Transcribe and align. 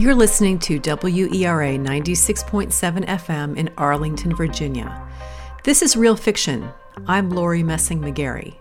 You're 0.00 0.14
listening 0.14 0.58
to 0.60 0.78
WERA 0.78 1.76
96.7 1.76 3.04
FM 3.04 3.54
in 3.58 3.68
Arlington, 3.76 4.34
Virginia. 4.34 5.06
This 5.64 5.82
is 5.82 5.94
Real 5.94 6.16
Fiction. 6.16 6.70
I'm 7.06 7.28
Lori 7.28 7.62
Messing 7.62 8.00
McGarry. 8.00 8.54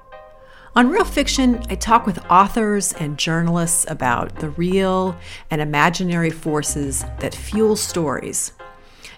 On 0.76 0.90
Real 0.90 1.06
Fiction, 1.06 1.64
I 1.70 1.76
talk 1.76 2.06
with 2.06 2.20
authors 2.30 2.92
and 2.92 3.18
journalists 3.18 3.86
about 3.90 4.36
the 4.36 4.50
real 4.50 5.16
and 5.50 5.62
imaginary 5.62 6.30
forces 6.30 7.05
that 7.21 7.34
fuel 7.34 7.78
stories. 7.78 8.52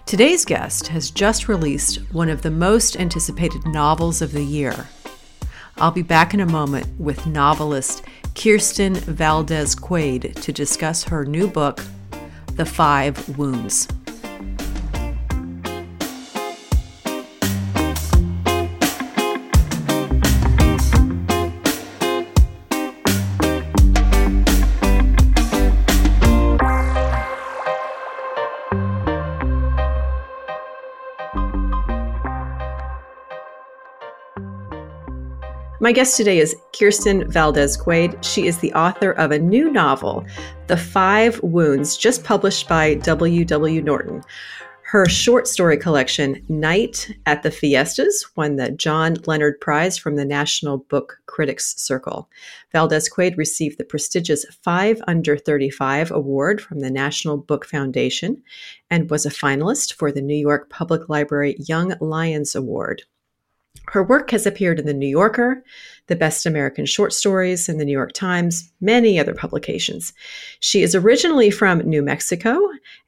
Today's 0.06 0.44
guest 0.44 0.86
has 0.86 1.10
just 1.10 1.48
released 1.48 1.96
one 2.12 2.28
of 2.28 2.42
the 2.42 2.52
most 2.52 2.96
anticipated 2.96 3.66
novels 3.66 4.22
of 4.22 4.30
the 4.30 4.44
year. 4.44 4.86
I'll 5.76 5.90
be 5.90 6.02
back 6.02 6.34
in 6.34 6.40
a 6.40 6.46
moment 6.46 6.86
with 7.00 7.26
novelist 7.26 8.04
Kirsten 8.36 8.94
Valdez 8.94 9.74
Quade 9.74 10.36
to 10.36 10.52
discuss 10.52 11.02
her 11.02 11.24
new 11.24 11.48
book, 11.48 11.80
The 12.56 12.66
Five 12.66 13.38
Wounds. 13.38 13.88
My 35.82 35.90
guest 35.90 36.16
today 36.16 36.38
is 36.38 36.54
Kirsten 36.78 37.28
Valdez 37.28 37.76
Quade. 37.76 38.24
She 38.24 38.46
is 38.46 38.58
the 38.58 38.72
author 38.72 39.10
of 39.10 39.32
a 39.32 39.38
new 39.40 39.68
novel, 39.68 40.24
The 40.68 40.76
Five 40.76 41.42
Wounds, 41.42 41.96
just 41.96 42.22
published 42.22 42.68
by 42.68 42.94
W. 42.94 43.44
W. 43.44 43.82
Norton. 43.82 44.22
Her 44.82 45.06
short 45.06 45.48
story 45.48 45.76
collection, 45.76 46.40
Night 46.48 47.12
at 47.26 47.42
the 47.42 47.50
Fiestas, 47.50 48.24
won 48.36 48.54
the 48.54 48.70
John 48.70 49.16
Leonard 49.26 49.60
Prize 49.60 49.98
from 49.98 50.14
the 50.14 50.24
National 50.24 50.78
Book 50.78 51.18
Critics 51.26 51.74
Circle. 51.82 52.30
Valdez 52.70 53.08
Quade 53.08 53.36
received 53.36 53.76
the 53.76 53.84
prestigious 53.84 54.44
5 54.62 55.02
Under 55.08 55.36
35 55.36 56.12
award 56.12 56.60
from 56.60 56.78
the 56.78 56.92
National 56.92 57.36
Book 57.36 57.66
Foundation 57.66 58.40
and 58.88 59.10
was 59.10 59.26
a 59.26 59.30
finalist 59.30 59.94
for 59.94 60.12
the 60.12 60.22
New 60.22 60.36
York 60.36 60.70
Public 60.70 61.08
Library 61.08 61.56
Young 61.58 61.94
Lions 62.00 62.54
Award. 62.54 63.02
Her 63.88 64.02
work 64.02 64.30
has 64.30 64.46
appeared 64.46 64.78
in 64.78 64.86
The 64.86 64.94
New 64.94 65.06
Yorker, 65.06 65.62
The 66.06 66.16
Best 66.16 66.46
American 66.46 66.86
Short 66.86 67.12
Stories, 67.12 67.68
and 67.68 67.78
The 67.78 67.84
New 67.84 67.92
York 67.92 68.12
Times, 68.12 68.72
many 68.80 69.18
other 69.18 69.34
publications. 69.34 70.14
She 70.60 70.82
is 70.82 70.94
originally 70.94 71.50
from 71.50 71.80
New 71.80 72.02
Mexico 72.02 72.58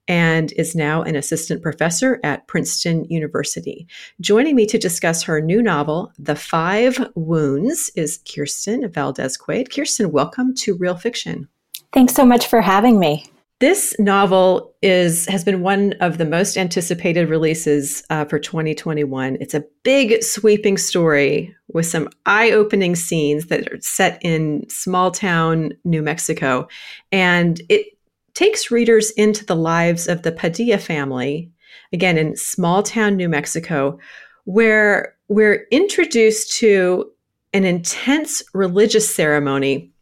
and 0.09 0.53
is 0.53 0.75
now 0.75 1.03
an 1.03 1.17
assistant 1.17 1.63
professor 1.63 2.21
at 2.23 2.47
Princeton 2.49 3.05
University. 3.07 3.87
Joining 4.21 4.55
me 4.55 4.67
to 4.67 4.77
discuss 4.77 5.23
her 5.23 5.41
new 5.41 5.63
novel, 5.63 6.13
The 6.19 6.37
Five 6.37 7.11
Wounds, 7.15 7.91
is 7.97 8.19
Kirsten 8.19 8.87
Valdez 8.91 9.39
Quade. 9.39 9.71
Kirsten, 9.71 10.13
welcome 10.13 10.55
to 10.57 10.77
Real 10.77 10.97
Fiction. 10.97 11.49
Thanks 11.93 12.15
so 12.15 12.27
much 12.27 12.47
for 12.47 12.61
having 12.61 12.99
me. 12.99 13.25
This 13.61 13.95
novel 14.01 14.75
is 14.83 15.27
has 15.27 15.45
been 15.45 15.63
one 15.63 15.95
of 16.01 16.19
the 16.19 16.25
most 16.25 16.57
anticipated 16.57 17.29
releases 17.29 18.03
uh, 18.11 18.25
for 18.25 18.39
2021. 18.41 19.37
It's 19.41 19.55
a 19.55 19.65
big, 19.85 20.25
sweeping 20.25 20.77
story 20.77 21.55
with 21.69 21.87
some 21.87 22.09
eye-opening 22.27 22.97
scenes 22.97 23.47
that 23.47 23.73
are 23.73 23.81
set 23.81 24.19
in 24.23 24.69
small 24.69 25.13
town 25.13 25.73
New 25.85 26.03
Mexico, 26.03 26.67
and 27.13 27.63
it 27.69 27.87
takes 28.35 28.73
readers 28.73 29.13
into 29.13 29.45
the 29.45 29.55
lives 29.55 30.09
of 30.09 30.23
the 30.23 30.33
Padilla 30.33 30.79
family, 30.79 31.49
again 31.93 32.19
in 32.19 32.37
small 32.37 32.83
town 32.83 33.17
New 33.17 33.29
Mexico, 33.29 34.01
where 34.47 35.15
we're 35.29 35.69
introduced 35.71 36.59
to 36.59 37.09
an 37.53 37.65
intense 37.65 38.43
religious 38.53 39.15
ceremony 39.15 39.93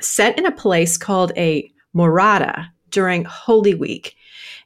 set 0.00 0.36
in 0.36 0.44
a 0.44 0.50
place 0.50 0.98
called 0.98 1.30
a 1.36 1.70
morada 1.94 2.66
during 2.90 3.24
Holy 3.24 3.74
Week. 3.74 4.16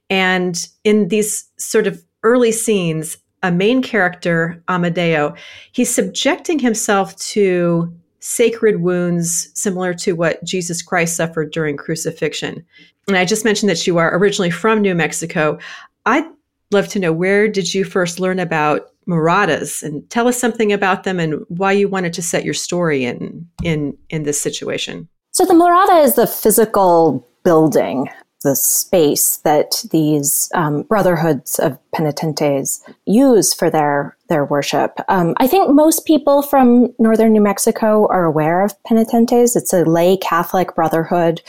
And 0.08 0.66
in 0.84 1.08
these 1.08 1.48
sort 1.56 1.86
of 1.86 2.03
early 2.22 2.53
scenes, 2.53 3.16
a 3.42 3.50
main 3.50 3.82
character, 3.82 4.62
Amadeo, 4.69 5.34
he's 5.72 5.94
subjecting 5.94 6.58
himself 6.58 7.16
to 7.16 7.92
sacred 8.20 8.82
wounds 8.82 9.50
similar 9.54 9.94
to 9.94 10.12
what 10.12 10.44
Jesus 10.44 10.82
Christ 10.82 11.16
suffered 11.16 11.53
during 11.53 11.76
crucifixion. 11.76 12.64
And 13.08 13.16
I 13.16 13.25
just 13.25 13.44
mentioned 13.44 13.70
that 13.70 13.86
you 13.86 13.97
are 13.97 14.16
originally 14.16 14.50
from 14.50 14.82
New 14.82 14.94
Mexico. 14.94 15.58
I'd 16.04 16.26
love 16.70 16.88
to 16.88 16.98
know 16.98 17.12
where 17.12 17.48
did 17.48 17.72
you 17.72 17.84
first 17.84 18.20
learn 18.20 18.38
about 18.38 18.91
moradas 19.06 19.82
and 19.82 20.08
tell 20.10 20.28
us 20.28 20.38
something 20.38 20.72
about 20.72 21.04
them 21.04 21.19
and 21.19 21.44
why 21.48 21.72
you 21.72 21.88
wanted 21.88 22.12
to 22.14 22.22
set 22.22 22.44
your 22.44 22.54
story 22.54 23.04
in 23.04 23.47
in 23.62 23.97
in 24.10 24.22
this 24.22 24.41
situation. 24.41 25.08
So 25.32 25.44
the 25.44 25.54
morada 25.54 26.04
is 26.04 26.14
the 26.14 26.26
physical 26.26 27.26
building, 27.42 28.08
the 28.42 28.56
space 28.56 29.36
that 29.38 29.84
these 29.90 30.50
um, 30.54 30.82
brotherhoods 30.82 31.58
of 31.58 31.78
penitentes 31.94 32.80
use 33.04 33.52
for 33.52 33.68
their 33.68 34.16
their 34.28 34.44
worship. 34.44 34.98
Um, 35.08 35.34
I 35.38 35.46
think 35.46 35.74
most 35.74 36.06
people 36.06 36.40
from 36.40 36.94
northern 36.98 37.32
New 37.32 37.42
Mexico 37.42 38.06
are 38.08 38.24
aware 38.24 38.64
of 38.64 38.74
penitentes. 38.84 39.56
It's 39.56 39.72
a 39.72 39.84
lay 39.84 40.16
Catholic 40.16 40.74
brotherhood. 40.74 41.42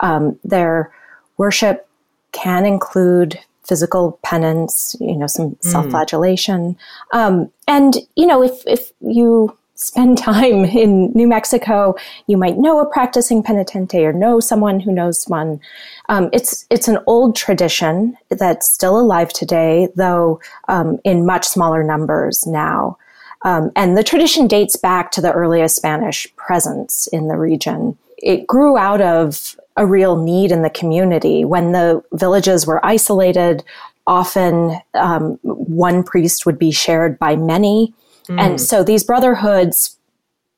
Um, 0.00 0.38
their 0.44 0.92
worship 1.36 1.88
can 2.32 2.64
include 2.64 3.38
physical 3.64 4.20
penance, 4.22 4.94
you 5.00 5.16
know, 5.16 5.26
some 5.26 5.50
mm. 5.50 5.64
self-flagellation, 5.64 6.76
um, 7.12 7.50
and 7.66 7.96
you 8.14 8.26
know, 8.26 8.42
if 8.42 8.62
if 8.66 8.92
you 9.00 9.56
spend 9.76 10.18
time 10.30 10.64
in 10.64 11.12
New 11.12 11.28
Mexico, 11.28 11.94
you 12.26 12.36
might 12.36 12.58
know 12.58 12.80
a 12.80 12.90
practicing 12.90 13.42
penitente 13.42 14.02
or 14.02 14.12
know 14.12 14.40
someone 14.40 14.80
who 14.80 14.92
knows 14.92 15.24
one. 15.28 15.60
Um, 16.08 16.28
it's 16.32 16.66
it's 16.70 16.88
an 16.88 16.98
old 17.06 17.36
tradition 17.36 18.16
that's 18.28 18.68
still 18.68 18.98
alive 18.98 19.32
today, 19.32 19.88
though 19.94 20.40
um, 20.68 20.98
in 21.04 21.24
much 21.24 21.46
smaller 21.46 21.84
numbers 21.84 22.46
now. 22.46 22.98
Um, 23.42 23.70
and 23.76 23.96
the 23.96 24.02
tradition 24.02 24.48
dates 24.48 24.76
back 24.76 25.12
to 25.12 25.20
the 25.20 25.32
earliest 25.32 25.76
Spanish 25.76 26.26
presence 26.36 27.06
in 27.08 27.28
the 27.28 27.36
region. 27.36 27.96
It 28.18 28.46
grew 28.46 28.76
out 28.76 29.00
of 29.00 29.56
a 29.76 29.86
real 29.86 30.16
need 30.16 30.50
in 30.50 30.62
the 30.62 30.70
community 30.70 31.44
when 31.44 31.72
the 31.72 32.02
villages 32.12 32.66
were 32.66 32.84
isolated. 32.84 33.62
Often, 34.06 34.80
um, 34.94 35.38
one 35.42 36.02
priest 36.02 36.46
would 36.46 36.58
be 36.58 36.70
shared 36.70 37.18
by 37.18 37.36
many 37.36 37.92
Mm. 38.28 38.40
And 38.40 38.60
so 38.60 38.82
these 38.82 39.04
brotherhoods 39.04 39.96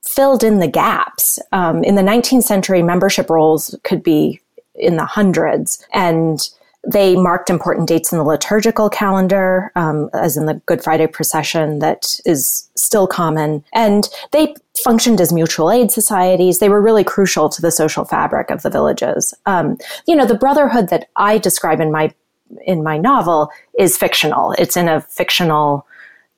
filled 0.05 0.43
in 0.43 0.59
the 0.59 0.69
gaps. 0.69 1.39
Um, 1.53 1.85
in 1.85 1.95
the 1.95 2.03
19th 2.03 2.45
century, 2.45 2.83
membership 2.83 3.29
rolls 3.29 3.75
could 3.85 4.03
be 4.03 4.41
in 4.75 4.97
the 4.97 5.05
hundreds. 5.05 5.85
And 5.93 6.49
they 6.87 7.17
marked 7.17 7.51
important 7.51 7.89
dates 7.89 8.13
in 8.13 8.19
the 8.19 8.25
liturgical 8.25 8.89
calendar, 8.89 9.73
um, 9.75 10.09
as 10.15 10.37
in 10.37 10.47
the 10.47 10.55
Good 10.67 10.83
Friday 10.83 11.07
procession, 11.07 11.81
that 11.81 12.19
is 12.25 12.69
still 12.77 13.07
common. 13.07 13.65
And 13.75 14.09
they 14.31 14.55
functioned 14.85 15.21
as 15.21 15.33
mutual 15.33 15.71
aid 15.71 15.91
societies. 15.91 16.61
They 16.61 16.69
were 16.69 16.81
really 16.81 17.05
crucial 17.05 17.49
to 17.49 17.61
the 17.61 17.73
social 17.73 18.05
fabric 18.05 18.51
of 18.51 18.63
the 18.63 18.71
villages. 18.71 19.35
Um, 19.45 19.77
you 20.07 20.15
know, 20.15 20.25
the 20.25 20.39
brotherhood 20.39 20.89
that 20.89 21.09
I 21.17 21.39
describe 21.39 21.81
in 21.81 21.93
my 21.93 22.13
in 22.65 22.83
my 22.83 22.97
novel 22.97 23.51
is 23.79 23.99
fictional. 23.99 24.53
It's 24.53 24.77
in 24.77 24.89
a 24.89 25.03
fictional 25.03 25.87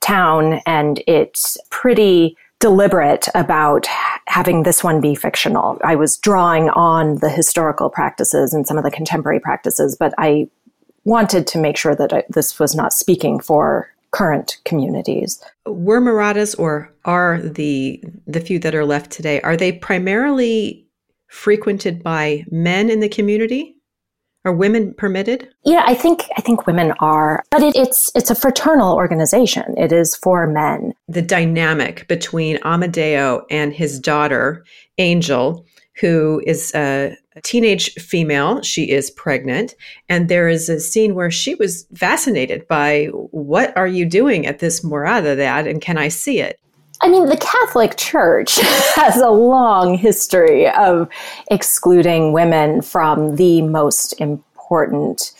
town 0.00 0.60
and 0.66 1.02
it's 1.06 1.56
pretty 1.70 2.36
deliberate 2.58 3.28
about 3.34 3.86
having 4.26 4.62
this 4.62 4.84
one 4.84 5.00
be 5.00 5.14
fictional. 5.14 5.78
I 5.82 5.96
was 5.96 6.18
drawing 6.18 6.68
on 6.70 7.16
the 7.16 7.30
historical 7.30 7.88
practices 7.88 8.52
and 8.52 8.66
some 8.66 8.76
of 8.76 8.84
the 8.84 8.90
contemporary 8.90 9.40
practices, 9.40 9.96
but 9.98 10.14
I 10.18 10.48
wanted 11.04 11.46
to 11.48 11.58
make 11.58 11.76
sure 11.76 11.96
that 11.96 12.12
I, 12.12 12.24
this 12.28 12.58
was 12.58 12.74
not 12.74 12.92
speaking 12.92 13.40
for 13.40 13.90
current 14.10 14.58
communities. 14.64 15.42
Were 15.66 16.00
moradas 16.00 16.58
or 16.58 16.92
are 17.04 17.40
the 17.40 18.02
the 18.26 18.40
few 18.40 18.58
that 18.58 18.74
are 18.74 18.84
left 18.84 19.10
today 19.10 19.40
are 19.42 19.56
they 19.56 19.72
primarily 19.72 20.84
frequented 21.28 22.02
by 22.02 22.44
men 22.50 22.90
in 22.90 23.00
the 23.00 23.08
community? 23.08 23.76
Are 24.46 24.52
women 24.54 24.94
permitted? 24.94 25.50
Yeah, 25.66 25.82
I 25.86 25.94
think 25.94 26.24
I 26.38 26.40
think 26.40 26.66
women 26.66 26.92
are, 27.00 27.44
but 27.50 27.62
it, 27.62 27.76
it's 27.76 28.10
it's 28.14 28.30
a 28.30 28.34
fraternal 28.34 28.94
organization. 28.96 29.74
It 29.76 29.92
is 29.92 30.16
for 30.16 30.46
men. 30.46 30.94
The 31.08 31.20
dynamic 31.20 32.08
between 32.08 32.58
Amadeo 32.64 33.44
and 33.50 33.74
his 33.74 34.00
daughter 34.00 34.64
Angel, 34.96 35.66
who 36.00 36.42
is 36.46 36.72
a, 36.74 37.14
a 37.36 37.40
teenage 37.42 37.92
female, 37.94 38.62
she 38.62 38.90
is 38.90 39.10
pregnant, 39.10 39.74
and 40.08 40.30
there 40.30 40.48
is 40.48 40.70
a 40.70 40.80
scene 40.80 41.14
where 41.14 41.30
she 41.30 41.54
was 41.56 41.86
fascinated 41.94 42.66
by 42.66 43.06
what 43.12 43.76
are 43.76 43.88
you 43.88 44.06
doing 44.06 44.46
at 44.46 44.60
this 44.60 44.82
morada, 44.82 45.36
that, 45.36 45.66
and 45.66 45.82
can 45.82 45.98
I 45.98 46.08
see 46.08 46.40
it? 46.40 46.58
I 47.02 47.08
mean, 47.08 47.26
the 47.26 47.36
Catholic 47.36 47.96
Church 47.96 48.56
has 48.96 49.16
a 49.16 49.30
long 49.30 49.96
history 49.96 50.68
of 50.68 51.08
excluding 51.50 52.32
women 52.32 52.82
from 52.82 53.36
the 53.36 53.62
most 53.62 54.20
important 54.20 55.32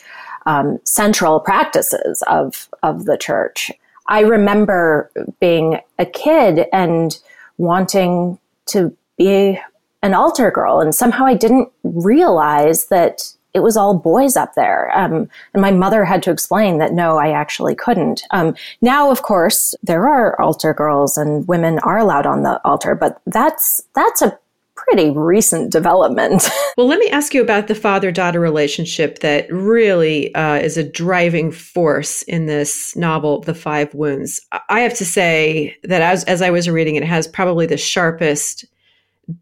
um, 0.47 0.79
central 0.85 1.39
practices 1.41 2.23
of 2.27 2.69
of 2.83 3.05
the 3.05 3.19
church. 3.19 3.71
I 4.09 4.21
remember 4.21 5.11
being 5.39 5.81
a 5.99 6.07
kid 6.07 6.67
and 6.73 7.17
wanting 7.59 8.39
to 8.67 8.97
be 9.19 9.61
an 10.03 10.15
altar 10.15 10.51
girl, 10.51 10.81
and 10.81 10.95
somehow 10.95 11.27
I 11.27 11.35
didn't 11.35 11.71
realize 11.83 12.87
that 12.87 13.35
it 13.55 13.61
was 13.61 13.77
all 13.77 13.95
boys 13.99 14.37
up 14.37 14.55
there. 14.55 14.97
Um, 14.97 15.29
and 15.53 15.63
my 15.63 15.71
mother 15.71 16.05
had 16.05 16.23
to 16.25 16.31
explain 16.31 16.79
that 16.79 16.93
no, 16.93 17.19
I 17.19 17.31
actually 17.31 17.75
couldn't. 17.75 18.23
Um, 18.31 18.55
now, 18.81 19.11
of 19.11 19.23
course, 19.23 19.75
there 19.83 20.09
are 20.09 20.41
altar 20.41 20.75
girls 20.75 21.17
and 21.17 21.47
women 21.49 21.79
are 21.81 21.99
allowed 21.99 22.27
on 22.27 22.43
the 22.43 22.61
altar, 22.65 22.95
but 22.95 23.21
that's 23.27 23.81
that's 23.95 24.23
a 24.23 24.39
pretty 24.87 25.11
recent 25.11 25.71
development. 25.71 26.49
well, 26.77 26.87
let 26.87 26.99
me 26.99 27.09
ask 27.11 27.35
you 27.35 27.43
about 27.43 27.69
the 27.69 27.75
father 27.75 28.11
daughter 28.11 28.41
relationship 28.41 29.19
that 29.19 29.51
really 29.53 30.35
uh, 30.35 30.57
is 30.57 30.77
a 30.77 30.89
driving 30.89 31.53
force 31.53 32.23
in 32.23 32.47
this 32.47 32.97
novel, 32.97 33.41
The 33.41 33.55
Five 33.55 33.95
Wounds. 33.95 34.41
I 34.69 34.81
have 34.81 34.95
to 34.95 35.05
say 35.05 35.77
that 35.85 36.03
as, 36.03 36.25
as 36.25 36.41
I 36.41 36.51
was 36.51 36.69
reading 36.69 36.97
it, 36.97 37.03
it 37.03 37.07
has 37.07 37.29
probably 37.29 37.67
the 37.67 37.77
sharpest 37.77 38.65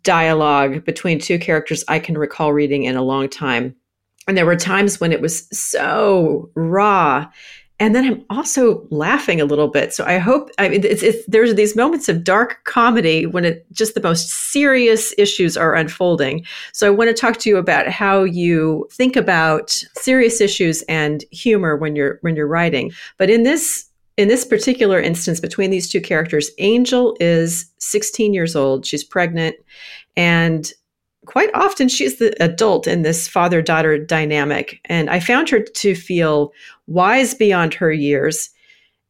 dialogue 0.02 0.84
between 0.84 1.18
two 1.18 1.38
characters 1.38 1.84
I 1.88 1.98
can 1.98 2.18
recall 2.18 2.52
reading 2.52 2.84
in 2.84 2.96
a 2.96 3.02
long 3.02 3.28
time. 3.28 3.74
And 4.28 4.36
there 4.36 4.46
were 4.46 4.56
times 4.56 5.00
when 5.00 5.10
it 5.10 5.20
was 5.20 5.48
so 5.50 6.50
raw. 6.54 7.26
And 7.80 7.94
then 7.94 8.04
I'm 8.04 8.24
also 8.28 8.86
laughing 8.90 9.40
a 9.40 9.44
little 9.44 9.68
bit. 9.68 9.94
So 9.94 10.04
I 10.04 10.18
hope, 10.18 10.50
I 10.58 10.68
mean, 10.68 10.84
it's, 10.84 11.02
it's, 11.02 11.24
there's 11.26 11.54
these 11.54 11.76
moments 11.76 12.08
of 12.08 12.24
dark 12.24 12.64
comedy 12.64 13.24
when 13.24 13.44
it 13.44 13.66
just 13.72 13.94
the 13.94 14.00
most 14.00 14.28
serious 14.28 15.14
issues 15.16 15.56
are 15.56 15.74
unfolding. 15.74 16.44
So 16.72 16.86
I 16.86 16.90
want 16.90 17.08
to 17.08 17.14
talk 17.14 17.38
to 17.38 17.48
you 17.48 17.56
about 17.56 17.88
how 17.88 18.24
you 18.24 18.88
think 18.90 19.16
about 19.16 19.70
serious 19.94 20.40
issues 20.40 20.82
and 20.82 21.24
humor 21.30 21.76
when 21.76 21.94
you're, 21.94 22.18
when 22.22 22.34
you're 22.36 22.48
writing. 22.48 22.92
But 23.16 23.30
in 23.30 23.44
this 23.44 23.86
in 24.16 24.26
this 24.26 24.44
particular 24.44 25.00
instance 25.00 25.38
between 25.38 25.70
these 25.70 25.88
two 25.88 26.00
characters 26.00 26.50
angel 26.58 27.16
is 27.20 27.70
16 27.78 28.34
years 28.34 28.56
old 28.56 28.84
she's 28.84 29.04
pregnant 29.04 29.54
and 30.16 30.72
quite 31.28 31.50
often 31.52 31.88
she's 31.88 32.18
the 32.18 32.34
adult 32.42 32.86
in 32.86 33.02
this 33.02 33.28
father 33.28 33.60
daughter 33.60 33.98
dynamic. 33.98 34.80
And 34.86 35.10
I 35.10 35.20
found 35.20 35.50
her 35.50 35.60
to 35.60 35.94
feel 35.94 36.52
wise 36.86 37.34
beyond 37.34 37.74
her 37.74 37.92
years 37.92 38.48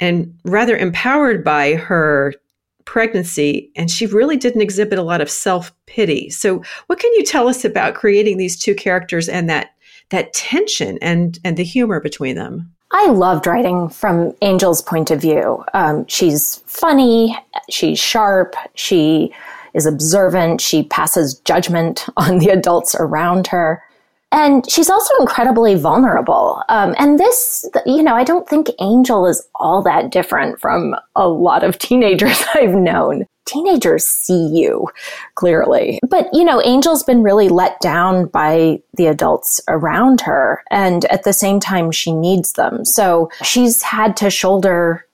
and 0.01 0.37
rather 0.45 0.77
empowered 0.77 1.45
by 1.45 1.75
her 1.75 2.35
pregnancy. 2.85 3.71
And 3.77 3.89
she 3.89 4.07
really 4.07 4.37
didn't 4.37 4.63
exhibit 4.63 4.99
a 4.99 5.05
lot 5.05 5.21
of 5.21 5.31
self 5.31 5.73
pity. 5.87 6.29
So, 6.29 6.61
what 6.89 6.99
can 6.99 7.13
you 7.15 7.23
tell 7.25 7.47
us 7.47 7.65
about 7.65 7.95
creating 7.95 8.37
these 8.37 8.59
two 8.59 8.75
characters 8.75 9.29
and 9.29 9.49
that? 9.49 9.71
that 10.11 10.33
tension 10.33 10.99
and 11.03 11.39
and 11.45 11.59
the 11.59 11.63
humor 11.65 12.01
between 12.01 12.35
them 12.35 12.73
I 12.91 13.09
loved 13.11 13.47
writing 13.47 13.91
from 13.91 14.33
Angel's 14.41 14.81
point 14.81 15.11
of 15.11 15.21
view. 15.21 15.63
Um, 15.75 16.07
she's 16.07 16.63
funny, 16.67 17.37
she's 17.69 17.99
sharp, 17.99 18.55
she 18.75 19.35
is 19.79 19.87
observant. 19.87 20.61
She 20.61 20.83
passes 20.83 21.41
judgment 21.45 22.05
on 22.19 22.39
the 22.39 22.51
adults 22.51 22.95
around 22.99 23.47
her. 23.47 23.83
And 24.31 24.71
she's 24.71 24.91
also 24.91 25.15
incredibly 25.21 25.75
vulnerable. 25.75 26.63
Um, 26.69 26.95
and 26.99 27.19
this, 27.19 27.67
you 27.87 28.03
know, 28.03 28.15
I 28.15 28.25
don't 28.25 28.47
think 28.47 28.69
Angel 28.79 29.25
is 29.25 29.47
all 29.55 29.83
that 29.85 30.11
different 30.11 30.61
from 30.61 30.95
a 31.17 31.27
lot 31.29 31.65
of 31.65 31.79
teenagers 31.89 32.45
I've 32.55 32.75
known. 32.75 33.25
Teenagers 33.47 34.07
see 34.07 34.51
you 34.53 34.89
clearly. 35.35 35.99
But, 36.07 36.29
you 36.35 36.45
know, 36.45 36.61
Angel's 36.61 37.03
been 37.03 37.23
really 37.23 37.49
let 37.49 37.81
down 37.81 38.27
by 38.27 38.83
the 38.99 39.07
adults 39.07 39.63
around 39.69 40.21
her. 40.21 40.63
And 40.71 41.07
at 41.07 41.25
the 41.25 41.33
same 41.33 41.59
time, 41.59 41.91
she 41.91 42.13
needs 42.13 42.53
them. 42.53 42.85
So 42.85 43.31
she's 43.43 43.81
had 43.81 44.15
to 44.19 44.29
shoulder 44.29 45.07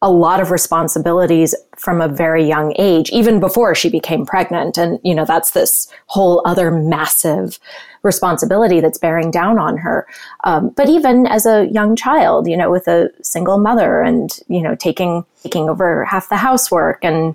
a 0.00 0.10
lot 0.10 0.40
of 0.40 0.50
responsibilities 0.50 1.54
from 1.76 2.00
a 2.00 2.08
very 2.08 2.46
young 2.46 2.72
age, 2.78 3.10
even 3.10 3.40
before 3.40 3.74
she 3.74 3.90
became 3.90 4.24
pregnant. 4.24 4.78
And, 4.78 5.00
you 5.02 5.14
know, 5.14 5.24
that's 5.24 5.50
this 5.50 5.92
whole 6.06 6.40
other 6.44 6.70
massive 6.70 7.58
responsibility 8.02 8.80
that's 8.80 8.98
bearing 8.98 9.32
down 9.32 9.58
on 9.58 9.76
her. 9.78 10.06
Um, 10.44 10.70
but 10.70 10.88
even 10.88 11.26
as 11.26 11.46
a 11.46 11.66
young 11.66 11.96
child, 11.96 12.46
you 12.46 12.56
know, 12.56 12.70
with 12.70 12.86
a 12.86 13.10
single 13.22 13.58
mother 13.58 14.00
and, 14.00 14.38
you 14.46 14.62
know, 14.62 14.76
taking, 14.76 15.24
taking 15.42 15.68
over 15.68 16.04
half 16.04 16.28
the 16.28 16.36
housework 16.36 17.04
and, 17.04 17.34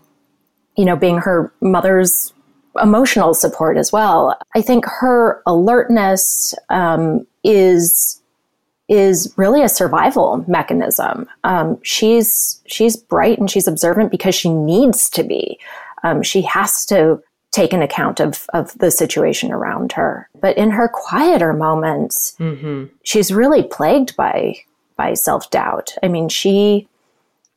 you 0.78 0.86
know, 0.86 0.96
being 0.96 1.18
her 1.18 1.54
mother's 1.60 2.34
emotional 2.82 3.34
support 3.34 3.78
as 3.78 3.92
well. 3.92 4.38
I 4.56 4.62
think 4.62 4.86
her 4.86 5.44
alertness 5.46 6.56
um, 6.70 7.28
is 7.44 8.22
is 8.90 9.34
really 9.38 9.62
a 9.62 9.70
survival 9.70 10.44
mechanism. 10.48 11.28
Um, 11.44 11.80
she's 11.84 12.62
she's 12.68 12.98
bright 12.98 13.40
and 13.40 13.50
she's 13.50 13.68
observant 13.68 14.12
because 14.12 14.36
she 14.36 14.50
needs 14.50 15.10
to 15.12 15.24
be. 15.24 15.60
Um, 16.04 16.22
she 16.22 16.42
has 16.42 16.86
to 16.88 17.22
take 17.52 17.72
an 17.72 17.82
account 17.82 18.20
of 18.20 18.46
of 18.54 18.78
the 18.80 18.92
situation 18.92 19.52
around 19.52 19.94
her. 19.94 20.30
But 20.42 20.58
in 20.58 20.72
her 20.72 20.90
quieter 20.90 21.54
moments, 21.54 22.36
mm-hmm. 22.40 22.86
she's 23.04 23.34
really 23.34 23.64
plagued 23.64 24.16
by 24.18 24.56
by 24.98 25.14
self 25.14 25.50
doubt. 25.50 25.96
I 26.04 26.08
mean, 26.10 26.28
she 26.28 26.88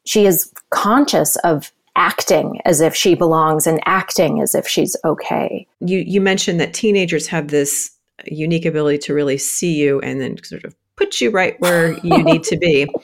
she 0.04 0.26
is 0.26 0.52
conscious 0.70 1.36
of 1.36 1.72
acting 1.96 2.60
as 2.66 2.80
if 2.80 2.94
she 2.94 3.14
belongs 3.14 3.66
and 3.66 3.80
acting 3.86 4.40
as 4.40 4.54
if 4.54 4.68
she's 4.68 4.96
okay. 5.04 5.66
You 5.80 5.98
you 5.98 6.20
mentioned 6.20 6.60
that 6.60 6.74
teenagers 6.74 7.26
have 7.28 7.48
this 7.48 7.90
unique 8.26 8.64
ability 8.64 8.98
to 8.98 9.14
really 9.14 9.38
see 9.38 9.74
you 9.74 10.00
and 10.00 10.20
then 10.20 10.42
sort 10.42 10.64
of 10.64 10.74
put 10.96 11.20
you 11.20 11.30
right 11.30 11.58
where 11.60 11.92
you 11.98 12.22
need 12.22 12.42
to 12.44 12.56
be. 12.56 12.88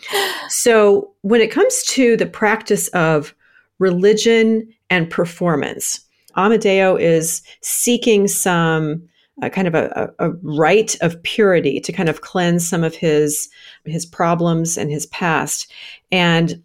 So, 0.48 1.14
when 1.22 1.40
it 1.40 1.50
comes 1.50 1.82
to 1.84 2.16
the 2.16 2.26
practice 2.26 2.88
of 2.88 3.34
religion 3.78 4.68
and 4.90 5.08
performance, 5.08 6.00
Amadeo 6.36 6.94
is 6.96 7.42
seeking 7.62 8.28
some 8.28 9.08
uh, 9.40 9.48
kind 9.48 9.66
of 9.66 9.74
a, 9.74 10.12
a, 10.18 10.30
rite 10.42 10.96
of 11.00 11.20
purity 11.22 11.80
to 11.80 11.92
kind 11.92 12.08
of 12.08 12.20
cleanse 12.20 12.68
some 12.68 12.84
of 12.84 12.94
his 12.94 13.48
his 13.86 14.04
problems 14.04 14.76
and 14.76 14.90
his 14.90 15.06
past, 15.06 15.72
and 16.10 16.62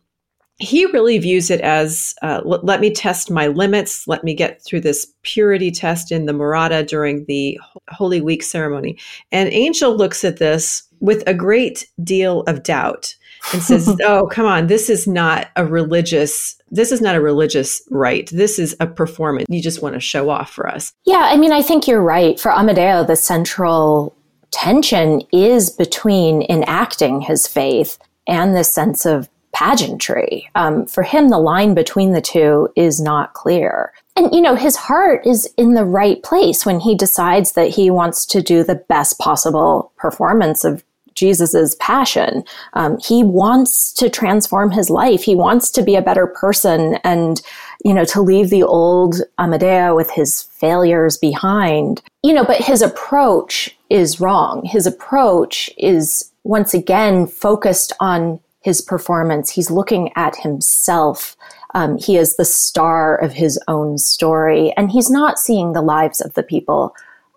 he 0.59 0.85
really 0.87 1.17
views 1.19 1.51
it 1.51 1.61
as 1.61 2.15
uh, 2.23 2.41
l- 2.45 2.61
let 2.63 2.81
me 2.81 2.91
test 2.91 3.29
my 3.29 3.47
limits, 3.47 4.07
let 4.07 4.23
me 4.23 4.33
get 4.33 4.63
through 4.63 4.81
this 4.81 5.13
purity 5.21 5.71
test 5.71 6.11
in 6.11 6.25
the 6.25 6.33
Morada 6.33 6.85
during 6.85 7.25
the 7.25 7.59
Holy 7.89 8.21
Week 8.21 8.41
ceremony. 8.41 8.97
And 9.31 9.49
Angel 9.49 9.95
looks 9.95 10.23
at 10.23 10.37
this 10.37 10.83
with 10.99 11.23
a 11.27 11.33
great 11.33 11.87
deal 12.03 12.41
of 12.41 12.63
doubt 12.63 13.15
and 13.53 13.61
says, 13.61 13.95
"Oh, 14.03 14.27
come 14.27 14.47
on, 14.47 14.67
this 14.67 14.89
is 14.89 15.07
not 15.07 15.49
a 15.55 15.65
religious 15.65 16.55
this 16.69 16.91
is 16.91 16.99
not 16.99 17.15
a 17.15 17.21
religious 17.21 17.81
rite. 17.91 18.29
This 18.31 18.59
is 18.59 18.75
a 18.81 18.87
performance. 18.87 19.45
You 19.49 19.61
just 19.61 19.81
want 19.81 19.93
to 19.93 20.01
show 20.01 20.29
off 20.29 20.49
for 20.49 20.67
us." 20.67 20.91
Yeah, 21.05 21.29
I 21.31 21.37
mean, 21.37 21.51
I 21.51 21.61
think 21.61 21.87
you're 21.87 22.01
right. 22.01 22.39
For 22.39 22.51
Amadeo, 22.51 23.03
the 23.03 23.15
central 23.15 24.15
tension 24.49 25.21
is 25.31 25.69
between 25.69 26.43
enacting 26.49 27.21
his 27.21 27.47
faith 27.47 27.99
and 28.27 28.55
this 28.55 28.73
sense 28.73 29.05
of 29.05 29.29
pageantry. 29.57 30.47
Um, 30.53 30.85
for 30.85 31.01
him, 31.01 31.29
the 31.29 31.39
line 31.39 31.73
between 31.73 32.11
the 32.11 32.21
two 32.21 32.69
is 32.75 33.01
not 33.01 33.33
clear. 33.33 33.91
And, 34.15 34.31
you 34.31 34.39
know, 34.39 34.53
his 34.53 34.75
heart 34.75 35.25
is 35.25 35.51
in 35.57 35.73
the 35.73 35.83
right 35.83 36.21
place 36.21 36.63
when 36.63 36.79
he 36.79 36.93
decides 36.93 37.53
that 37.53 37.69
he 37.69 37.89
wants 37.89 38.23
to 38.27 38.43
do 38.43 38.63
the 38.63 38.75
best 38.75 39.17
possible 39.17 39.91
performance 39.97 40.63
of 40.63 40.83
Jesus's 41.15 41.73
passion. 41.75 42.43
Um, 42.73 42.99
he 42.99 43.23
wants 43.23 43.91
to 43.93 44.11
transform 44.11 44.69
his 44.69 44.91
life. 44.91 45.23
He 45.23 45.33
wants 45.33 45.71
to 45.71 45.81
be 45.81 45.95
a 45.95 46.03
better 46.03 46.27
person 46.27 46.99
and, 47.03 47.41
you 47.83 47.95
know, 47.95 48.05
to 48.05 48.21
leave 48.21 48.51
the 48.51 48.61
old 48.61 49.15
Amadeo 49.39 49.95
with 49.95 50.11
his 50.11 50.43
failures 50.43 51.17
behind. 51.17 52.03
You 52.21 52.33
know, 52.35 52.45
but 52.45 52.61
his 52.61 52.83
approach 52.83 53.75
is 53.89 54.19
wrong. 54.19 54.65
His 54.65 54.85
approach 54.85 55.71
is 55.77 56.31
once 56.43 56.75
again 56.75 57.25
focused 57.25 57.91
on 57.99 58.39
his 58.67 58.81
performance. 58.81 59.49
He's 59.49 59.71
looking 59.71 60.11
at 60.17 60.35
himself. 60.35 61.37
Um, 61.73 61.97
he 61.97 62.17
is 62.17 62.35
the 62.35 62.43
star 62.43 63.15
of 63.15 63.31
his 63.31 63.57
own 63.69 63.97
story, 63.97 64.73
and 64.75 64.91
he's 64.91 65.09
not 65.09 65.39
seeing 65.39 65.71
the 65.71 65.81
lives 65.81 66.19
of 66.19 66.33
the 66.33 66.43
people 66.43 66.93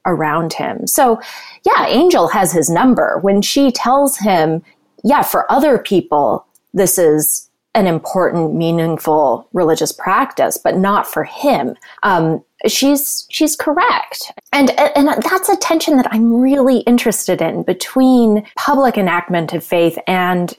around 0.06 0.52
him. 0.54 0.88
So, 0.88 1.20
yeah, 1.64 1.86
Angel 1.86 2.26
has 2.26 2.50
his 2.50 2.68
number. 2.68 3.20
When 3.20 3.42
she 3.42 3.70
tells 3.70 4.18
him, 4.18 4.64
yeah, 5.04 5.22
for 5.22 5.50
other 5.52 5.78
people, 5.78 6.44
this 6.74 6.98
is 6.98 7.48
an 7.76 7.86
important, 7.86 8.56
meaningful 8.56 9.46
religious 9.52 9.92
practice, 9.92 10.58
but 10.58 10.76
not 10.76 11.06
for 11.06 11.22
him. 11.22 11.76
Um, 12.02 12.42
she's 12.66 13.24
she's 13.30 13.54
correct, 13.54 14.32
and 14.52 14.72
and 14.96 15.06
that's 15.22 15.48
a 15.48 15.56
tension 15.56 15.96
that 15.96 16.08
I'm 16.10 16.40
really 16.40 16.78
interested 16.80 17.40
in 17.40 17.62
between 17.62 18.44
public 18.56 18.98
enactment 18.98 19.52
of 19.52 19.62
faith 19.62 19.96
and 20.08 20.58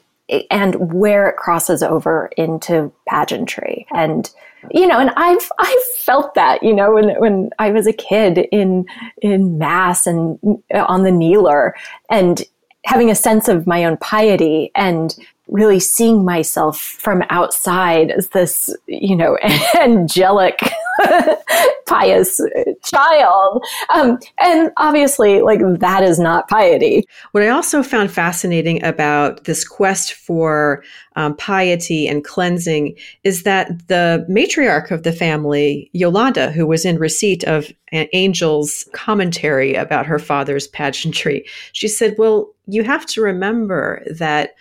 and 0.50 0.92
where 0.92 1.28
it 1.28 1.36
crosses 1.36 1.82
over 1.82 2.30
into 2.36 2.92
pageantry. 3.08 3.86
And 3.94 4.30
you 4.70 4.86
know, 4.86 4.98
and 4.98 5.10
I've 5.16 5.50
I've 5.58 5.84
felt 5.96 6.34
that, 6.34 6.62
you 6.62 6.72
know, 6.72 6.92
when 6.92 7.10
when 7.20 7.50
I 7.58 7.70
was 7.70 7.86
a 7.86 7.92
kid 7.92 8.46
in 8.52 8.86
in 9.20 9.58
mass 9.58 10.06
and 10.06 10.38
on 10.72 11.02
the 11.02 11.10
kneeler 11.10 11.74
and 12.10 12.42
having 12.84 13.10
a 13.10 13.14
sense 13.14 13.48
of 13.48 13.66
my 13.66 13.84
own 13.84 13.96
piety 13.96 14.70
and 14.74 15.16
really 15.48 15.80
seeing 15.80 16.24
myself 16.24 16.80
from 16.80 17.22
outside 17.30 18.10
as 18.10 18.28
this, 18.28 18.74
you 18.86 19.14
know, 19.14 19.36
angelic, 19.80 20.58
pious 21.86 22.40
child. 22.84 23.62
Um, 23.94 24.18
and 24.38 24.70
obviously, 24.76 25.42
like, 25.42 25.60
that 25.78 26.02
is 26.02 26.18
not 26.18 26.48
piety. 26.48 27.04
What 27.32 27.42
I 27.42 27.48
also 27.48 27.82
found 27.82 28.10
fascinating 28.10 28.82
about 28.84 29.44
this 29.44 29.66
quest 29.66 30.12
for 30.12 30.82
um, 31.16 31.36
piety 31.36 32.06
and 32.08 32.24
cleansing 32.24 32.96
is 33.24 33.42
that 33.42 33.88
the 33.88 34.26
matriarch 34.28 34.90
of 34.90 35.02
the 35.02 35.12
family, 35.12 35.90
Yolanda, 35.92 36.50
who 36.50 36.66
was 36.66 36.84
in 36.84 36.98
receipt 36.98 37.44
of 37.44 37.70
an 37.92 38.08
angel's 38.12 38.88
commentary 38.92 39.74
about 39.74 40.06
her 40.06 40.18
father's 40.18 40.68
pageantry, 40.68 41.44
she 41.72 41.88
said, 41.88 42.14
Well, 42.18 42.52
you 42.66 42.84
have 42.84 43.06
to 43.06 43.20
remember 43.20 44.02
that 44.10 44.54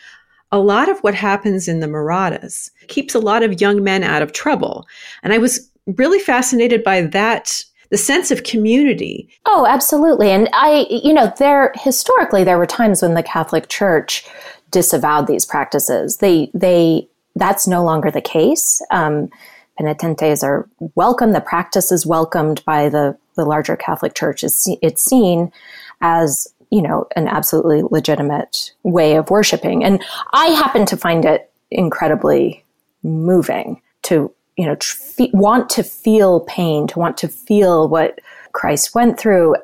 a 0.52 0.60
lot 0.60 0.90
of 0.90 1.00
what 1.00 1.16
happens 1.16 1.68
in 1.68 1.80
the 1.80 1.88
moradas 1.88 2.72
keeps 2.88 3.16
a 3.16 3.20
lot 3.20 3.42
of 3.42 3.62
young 3.62 3.84
men 3.84 4.04
out 4.04 4.22
of 4.22 4.34
trouble. 4.34 4.86
And 5.24 5.32
I 5.32 5.38
was 5.38 5.71
really 5.86 6.20
fascinated 6.20 6.84
by 6.84 7.02
that 7.02 7.64
the 7.90 7.98
sense 7.98 8.32
of 8.32 8.44
community. 8.44 9.30
Oh, 9.46 9.66
absolutely. 9.68 10.32
And 10.32 10.48
I, 10.54 10.88
you 10.90 11.14
know, 11.14 11.34
there 11.38 11.74
historically 11.76 12.44
there 12.44 12.58
were 12.58 12.66
times 12.66 13.02
when 13.02 13.16
the 13.16 13.24
Catholic 13.24 13.68
Church 13.68 14.26
disavowed 14.70 15.28
these 15.28 15.46
practices. 15.46 16.18
They, 16.18 16.50
they, 16.54 17.10
that's 17.36 17.68
no 17.68 17.84
longer 17.84 18.10
the 18.10 18.22
case. 18.22 18.82
Um, 18.92 19.30
penitentes 19.78 20.42
are 20.42 20.70
welcome. 20.96 21.34
The 21.34 21.42
practice 21.42 21.92
is 21.92 22.06
welcomed 22.06 22.64
by 22.66 22.90
the 22.90 23.18
the 23.36 23.46
larger 23.46 23.78
Catholic 23.78 24.14
Church. 24.14 24.44
It's, 24.44 24.68
it's 24.82 25.04
seen 25.04 25.54
as 26.02 26.54
you 26.72 26.82
know, 26.82 27.06
an 27.16 27.28
absolutely 27.28 27.84
legitimate 27.92 28.72
way 28.84 29.16
of 29.16 29.30
worshiping. 29.30 29.84
And 29.84 30.02
I 30.32 30.48
happen 30.48 30.86
to 30.88 30.98
find 30.98 31.26
it 31.26 31.52
incredibly 31.70 32.64
moving 33.04 33.82
to, 34.04 34.34
you 34.58 34.66
know, 34.66 34.76
tr- 34.76 35.24
want 35.34 35.70
to 35.72 35.84
feel 35.84 36.42
pain, 36.42 36.88
to 36.88 37.00
want 37.00 37.18
to 37.18 37.28
feel 37.28 37.88
what 37.88 38.20
Christ 38.52 38.94
went 38.94 39.20
through. 39.20 39.56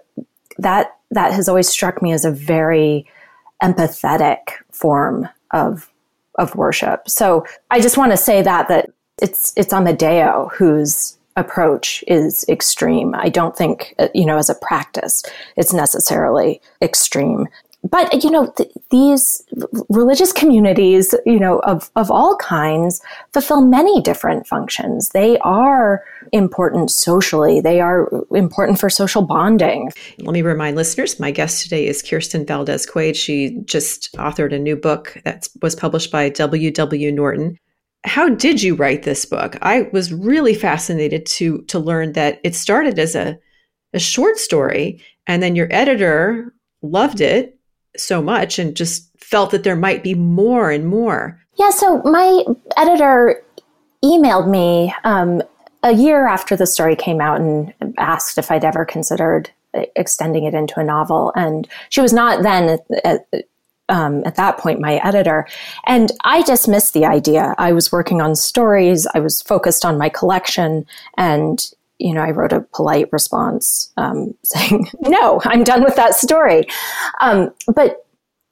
That, 0.58 0.96
that 1.12 1.34
has 1.34 1.48
always 1.48 1.70
struck 1.70 2.02
me 2.02 2.12
as 2.14 2.26
a 2.26 2.32
very 2.32 3.06
empathetic 3.62 4.40
form 4.72 5.28
of, 5.52 5.92
of 6.36 6.56
worship. 6.56 7.10
So 7.10 7.46
I 7.72 7.80
just 7.80 7.98
want 7.98 8.12
to 8.12 8.18
say 8.18 8.42
that, 8.42 8.68
that 8.68 8.92
it's, 9.22 9.54
it's 9.56 9.74
Amadeo 9.74 10.50
who's 10.54 11.18
approach 11.38 12.04
is 12.08 12.44
extreme. 12.50 13.14
I 13.16 13.30
don't 13.30 13.56
think, 13.56 13.94
uh, 14.00 14.08
you 14.14 14.26
know, 14.26 14.38
as 14.38 14.50
a 14.50 14.56
practice, 14.56 15.24
it's 15.56 15.72
necessarily 15.72 16.60
extreme. 16.82 17.48
But, 17.84 18.24
you 18.24 18.32
know, 18.32 18.52
th- 18.58 18.72
these 18.90 19.42
religious 19.90 20.34
communities, 20.34 21.14
you 21.26 21.40
know, 21.40 21.60
of, 21.60 21.90
of 21.96 22.12
all 22.12 22.36
kinds 22.38 23.02
fulfill 23.34 23.66
many 23.66 24.02
different 24.02 24.48
functions. 24.48 25.10
They 25.10 25.38
are 25.40 26.04
important 26.34 26.92
socially. 26.92 27.62
They 27.62 27.80
are 27.80 28.10
important 28.32 28.80
for 28.80 28.90
social 28.90 29.22
bonding. 29.22 29.92
Let 30.20 30.34
me 30.34 30.42
remind 30.42 30.76
listeners, 30.76 31.20
my 31.20 31.32
guest 31.32 31.64
today 31.64 31.88
is 31.88 32.02
Kirsten 32.02 32.46
Valdez 32.46 32.86
Quade. 32.86 33.16
She 33.16 33.60
just 33.66 34.14
authored 34.18 34.54
a 34.54 34.60
new 34.60 34.76
book 34.76 35.18
that 35.24 35.48
was 35.62 35.76
published 35.76 36.12
by 36.12 36.30
W.W. 36.30 37.12
Norton 37.12 37.58
how 38.04 38.30
did 38.30 38.64
you 38.64 38.74
write 38.74 39.04
this 39.04 39.26
book? 39.26 39.58
I 39.62 39.90
was 39.92 40.14
really 40.14 40.54
fascinated 40.54 41.26
to 41.26 41.64
to 41.64 41.78
learn 41.78 42.14
that 42.14 42.40
it 42.44 42.56
started 42.56 42.98
as 43.00 43.16
a 43.16 43.38
a 43.94 44.00
short 44.00 44.38
story 44.38 45.04
and 45.28 45.42
then 45.42 45.56
your 45.56 45.68
editor 45.72 46.54
loved 46.82 47.22
it 47.22 47.57
so 48.00 48.22
much 48.22 48.60
and 48.60 48.76
just 48.76 49.10
felt 49.18 49.52
that 49.52 49.64
there 49.64 49.76
might 49.76 50.04
be 50.04 50.14
more 50.14 50.72
and 50.72 50.88
more. 50.88 51.40
Yeah, 51.58 51.72
so 51.72 52.02
my 52.04 52.44
editor 52.78 53.44
emailed 54.04 54.48
me 54.50 54.94
um, 55.04 55.42
a 55.84 55.92
year 55.92 56.28
after 56.28 56.56
the 56.56 56.68
story 56.68 56.96
came 56.96 57.20
out 57.20 57.42
and 57.42 57.74
asked 57.98 58.38
if 58.38 58.52
I'd 58.52 58.66
ever 58.66 58.86
considered 58.86 59.50
extending 59.96 60.46
it 60.46 60.54
into 60.54 60.80
a 60.80 60.84
novel. 60.84 61.32
And 61.36 61.68
she 61.90 62.02
was 62.02 62.14
not 62.14 62.44
then 62.44 62.80
um, 63.90 64.24
at 64.26 64.36
that 64.36 64.58
point 64.58 64.80
my 64.80 64.96
editor. 65.06 65.48
And 65.86 66.12
I 66.24 66.42
dismissed 66.44 66.94
the 66.94 67.06
idea. 67.06 67.56
I 67.58 67.72
was 67.72 67.92
working 67.92 68.22
on 68.22 68.36
stories, 68.36 69.08
I 69.14 69.20
was 69.20 69.42
focused 69.42 69.86
on 69.86 69.98
my 69.98 70.10
collection, 70.10 70.86
and 71.18 71.66
you 72.00 72.14
know, 72.14 72.22
I 72.22 72.32
wrote 72.32 72.54
a 72.54 72.62
polite 72.74 73.08
response 73.12 73.92
um, 73.98 74.34
saying, 74.44 74.88
"No, 75.02 75.42
I'm 75.46 75.64
done 75.64 75.84
with 75.84 75.96
that 75.96 76.16
story." 76.16 76.66
Um, 77.22 77.52
but 77.74 78.06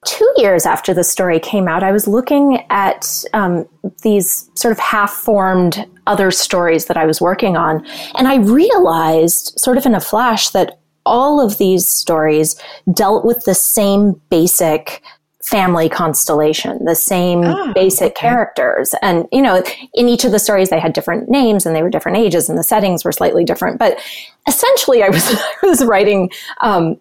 two 0.06 0.32
years 0.38 0.66
after 0.66 0.94
the 0.94 1.04
story 1.04 1.40
came 1.40 1.68
out, 1.68 1.84
I 1.84 1.92
was 1.92 2.08
looking 2.08 2.64
at 2.70 3.24
um, 3.34 3.68
these 4.04 4.50
sort 4.54 4.72
of 4.72 4.78
half-formed 4.78 5.84
other 6.06 6.30
stories 6.30 6.86
that 6.86 6.98
I 6.98 7.06
was 7.06 7.20
working 7.20 7.58
on, 7.58 7.86
and 8.16 8.28
I 8.28 8.36
realized, 8.36 9.54
sort 9.58 9.78
of 9.78 9.86
in 9.86 9.96
a 9.96 10.02
flash, 10.02 10.50
that 10.50 10.80
all 11.06 11.40
of 11.40 11.58
these 11.58 11.88
stories 11.88 12.56
dealt 12.94 13.26
with 13.26 13.46
the 13.46 13.54
same 13.54 14.20
basic 14.30 15.04
family 15.46 15.88
constellation, 15.88 16.84
the 16.86 16.96
same 16.96 17.44
oh, 17.44 17.72
basic 17.74 18.14
okay. 18.14 18.28
characters. 18.28 18.96
And, 19.04 19.28
you 19.32 19.42
know, 19.42 19.64
in 19.94 20.10
each 20.10 20.26
of 20.26 20.32
the 20.32 20.40
stories, 20.40 20.70
they 20.70 20.80
had 20.80 20.94
different 20.94 21.30
names 21.30 21.66
and 21.66 21.76
they 21.76 21.84
were 21.84 21.90
different 21.90 22.18
ages 22.18 22.50
and 22.50 22.58
the 22.58 22.64
settings 22.64 23.06
were 23.06 23.12
slightly 23.12 23.44
different. 23.44 23.78
But 23.78 24.00
essentially, 24.48 25.04
I 25.04 25.10
was, 25.10 25.24
I 25.64 25.66
was 25.68 25.86
writing 25.86 26.32
um, 26.62 27.00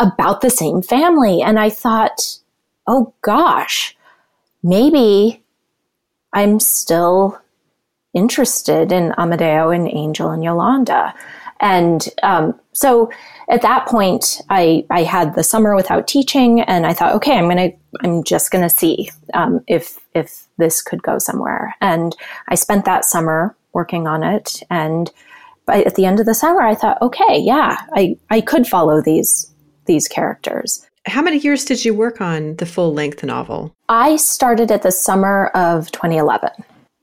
about 0.00 0.40
the 0.40 0.50
same 0.50 0.82
family. 0.82 1.40
And 1.40 1.58
I 1.58 1.70
thought, 1.70 2.38
oh 2.88 3.14
gosh, 3.22 3.96
maybe 4.62 5.42
I'm 6.32 6.58
still 6.58 7.40
interested 8.12 8.90
in 8.90 9.14
Amadeo 9.16 9.70
and 9.70 9.88
Angel 9.88 10.30
and 10.30 10.42
Yolanda. 10.42 11.14
And 11.60 12.08
um, 12.22 12.58
so 12.72 13.10
at 13.48 13.62
that 13.62 13.86
point, 13.86 14.40
I, 14.48 14.84
I 14.90 15.02
had 15.02 15.34
the 15.34 15.42
summer 15.42 15.74
without 15.74 16.06
teaching, 16.06 16.60
and 16.60 16.86
I 16.86 16.92
thought, 16.92 17.14
okay, 17.16 17.36
I'm 17.36 17.48
gonna, 17.48 17.70
I'm 18.02 18.22
just 18.22 18.50
gonna 18.50 18.70
see 18.70 19.10
um, 19.34 19.62
if 19.66 19.98
if 20.14 20.46
this 20.56 20.82
could 20.82 21.02
go 21.02 21.18
somewhere. 21.18 21.74
And 21.80 22.14
I 22.48 22.54
spent 22.54 22.84
that 22.84 23.04
summer 23.04 23.56
working 23.72 24.06
on 24.06 24.22
it, 24.22 24.62
and 24.70 25.10
by, 25.66 25.82
at 25.82 25.96
the 25.96 26.06
end 26.06 26.20
of 26.20 26.26
the 26.26 26.34
summer, 26.34 26.62
I 26.62 26.74
thought, 26.74 27.00
okay, 27.02 27.38
yeah, 27.38 27.78
I 27.94 28.16
I 28.30 28.40
could 28.40 28.66
follow 28.66 29.02
these 29.02 29.52
these 29.86 30.06
characters. 30.06 30.86
How 31.06 31.22
many 31.22 31.38
years 31.38 31.64
did 31.64 31.84
you 31.84 31.94
work 31.94 32.20
on 32.20 32.56
the 32.56 32.66
full 32.66 32.92
length 32.92 33.24
novel? 33.24 33.74
I 33.88 34.16
started 34.16 34.70
at 34.70 34.82
the 34.82 34.92
summer 34.92 35.46
of 35.54 35.90
2011. 35.90 36.50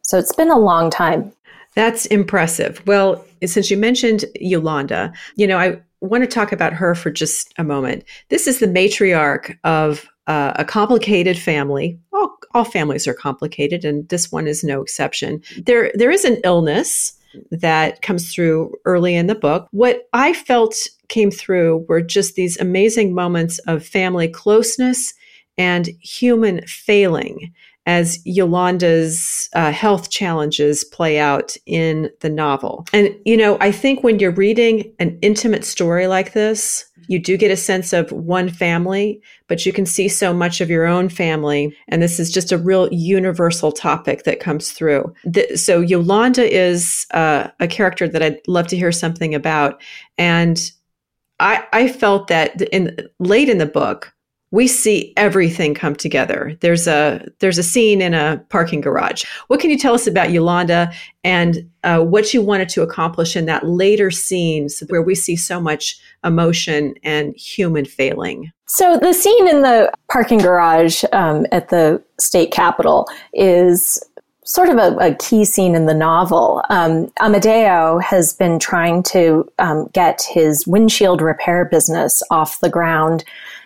So 0.03 0.19
it's 0.19 0.35
been 0.35 0.51
a 0.51 0.59
long 0.59 0.91
time. 0.91 1.33
That's 1.75 2.05
impressive. 2.07 2.81
Well, 2.85 3.23
since 3.45 3.69
you 3.69 3.77
mentioned 3.77 4.25
Yolanda, 4.35 5.13
you 5.35 5.45
know, 5.45 5.57
I 5.57 5.79
want 6.01 6.23
to 6.23 6.29
talk 6.29 6.51
about 6.51 6.73
her 6.73 6.95
for 6.95 7.11
just 7.11 7.53
a 7.57 7.63
moment. 7.63 8.03
This 8.29 8.47
is 8.47 8.59
the 8.59 8.67
matriarch 8.67 9.57
of 9.63 10.07
uh, 10.27 10.53
a 10.55 10.65
complicated 10.65 11.37
family. 11.37 11.99
All, 12.13 12.37
all 12.53 12.63
families 12.63 13.07
are 13.07 13.13
complicated, 13.13 13.85
and 13.85 14.07
this 14.09 14.31
one 14.31 14.47
is 14.47 14.63
no 14.63 14.81
exception. 14.81 15.41
There, 15.65 15.91
there 15.93 16.11
is 16.11 16.25
an 16.25 16.37
illness 16.43 17.13
that 17.51 18.01
comes 18.01 18.33
through 18.33 18.73
early 18.85 19.15
in 19.15 19.27
the 19.27 19.35
book. 19.35 19.67
What 19.71 20.07
I 20.13 20.33
felt 20.33 20.75
came 21.09 21.31
through 21.31 21.85
were 21.89 22.01
just 22.01 22.35
these 22.35 22.57
amazing 22.57 23.13
moments 23.13 23.59
of 23.67 23.85
family 23.85 24.27
closeness 24.27 25.13
and 25.57 25.87
human 26.01 26.65
failing 26.67 27.53
as 27.85 28.19
Yolanda's 28.25 29.49
uh, 29.53 29.71
health 29.71 30.09
challenges 30.09 30.83
play 30.83 31.19
out 31.19 31.55
in 31.65 32.09
the 32.21 32.29
novel. 32.29 32.85
And, 32.93 33.15
you 33.25 33.37
know, 33.37 33.57
I 33.61 33.71
think 33.71 34.03
when 34.03 34.19
you're 34.19 34.31
reading 34.31 34.93
an 34.99 35.17
intimate 35.21 35.63
story 35.63 36.07
like 36.07 36.33
this, 36.33 36.85
you 37.07 37.19
do 37.19 37.37
get 37.37 37.51
a 37.51 37.57
sense 37.57 37.93
of 37.93 38.11
one 38.11 38.49
family, 38.49 39.21
but 39.47 39.65
you 39.65 39.71
can 39.71 39.85
see 39.85 40.07
so 40.07 40.33
much 40.33 40.61
of 40.61 40.69
your 40.69 40.85
own 40.85 41.09
family. 41.09 41.75
And 41.87 42.01
this 42.01 42.19
is 42.19 42.31
just 42.31 42.51
a 42.51 42.57
real 42.57 42.91
universal 42.91 43.71
topic 43.71 44.23
that 44.23 44.39
comes 44.39 44.71
through. 44.71 45.13
The, 45.23 45.55
so 45.55 45.81
Yolanda 45.81 46.51
is 46.51 47.05
uh, 47.11 47.49
a 47.59 47.67
character 47.67 48.07
that 48.07 48.23
I'd 48.23 48.39
love 48.47 48.65
to 48.67 48.77
hear 48.77 48.91
something 48.91 49.35
about. 49.35 49.79
And 50.17 50.59
I, 51.39 51.65
I 51.73 51.89
felt 51.89 52.27
that 52.29 52.61
in 52.73 52.97
late 53.19 53.49
in 53.49 53.59
the 53.59 53.65
book, 53.65 54.14
we 54.51 54.67
see 54.67 55.13
everything 55.17 55.73
come 55.73 55.95
together. 55.95 56.55
There's 56.61 56.87
a 56.87 57.25
there's 57.39 57.57
a 57.57 57.63
scene 57.63 58.01
in 58.01 58.13
a 58.13 58.43
parking 58.49 58.81
garage. 58.81 59.23
What 59.47 59.59
can 59.59 59.69
you 59.69 59.77
tell 59.77 59.93
us 59.93 60.07
about 60.07 60.31
Yolanda 60.31 60.93
and 61.23 61.69
uh, 61.83 62.01
what 62.01 62.33
you 62.33 62.41
wanted 62.41 62.69
to 62.69 62.81
accomplish 62.81 63.35
in 63.35 63.45
that 63.45 63.67
later 63.67 64.11
scenes 64.11 64.81
where 64.87 65.01
we 65.01 65.15
see 65.15 65.35
so 65.35 65.59
much 65.59 65.99
emotion 66.23 66.95
and 67.03 67.35
human 67.35 67.85
failing? 67.85 68.51
So 68.67 68.97
the 68.97 69.13
scene 69.13 69.47
in 69.47 69.61
the 69.61 69.91
parking 70.09 70.39
garage 70.39 71.03
um, 71.11 71.45
at 71.51 71.69
the 71.69 72.01
state 72.19 72.51
capitol 72.51 73.07
is 73.33 74.01
sort 74.45 74.69
of 74.69 74.77
a, 74.77 74.95
a, 74.97 75.15
key 75.15 75.43
scene 75.43 75.75
in 75.75 75.87
the 75.87 75.93
novel. 75.93 76.63
Um, 76.69 77.11
Amadeo 77.19 77.97
has 77.99 78.31
been 78.33 78.59
trying 78.59 79.01
to 79.03 79.51
um, 79.57 79.89
get 79.91 80.21
his 80.21 80.67
windshield 80.67 81.19
repair 81.19 81.65
business 81.65 82.21
off 82.29 82.59
the 82.59 82.69
ground, 82.69 83.23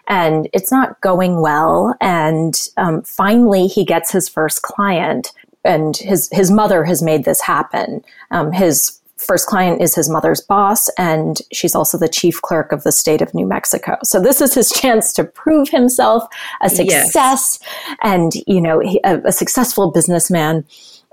and 0.10 0.50
it's 0.52 0.72
not 0.72 1.00
going 1.02 1.40
well. 1.40 1.96
And 2.02 2.68
um, 2.76 3.04
finally, 3.04 3.68
he 3.68 3.86
gets 3.86 4.12
his 4.12 4.28
first 4.28 4.64
client, 4.64 5.32
and 5.64 5.96
his 5.96 6.30
his 6.34 6.52
mother 6.52 6.84
has 6.84 7.02
made 7.02 7.24
this 7.24 7.42
happen. 7.42 8.04
Um, 8.32 8.52
his 8.52 9.00
first 9.18 9.48
client 9.48 9.82
is 9.82 9.94
his 9.94 10.10
mother's 10.10 10.40
boss, 10.40 10.90
and 10.98 11.42
she's 11.52 11.76
also 11.76 11.98
the 11.98 12.08
chief 12.08 12.42
clerk 12.42 12.72
of 12.72 12.84
the 12.84 12.92
state 12.92 13.22
of 13.22 13.34
New 13.34 13.46
Mexico. 13.46 13.98
So 14.02 14.22
this 14.22 14.40
is 14.40 14.54
his 14.54 14.70
chance 14.70 15.12
to 15.14 15.26
prove 15.26 15.70
himself 15.70 16.24
a 16.62 16.70
success 16.70 17.14
yes. 17.16 17.60
and, 18.02 18.32
you 18.48 18.62
know, 18.62 18.82
a, 19.04 19.22
a 19.26 19.32
successful 19.34 19.92
businessman. 19.92 20.66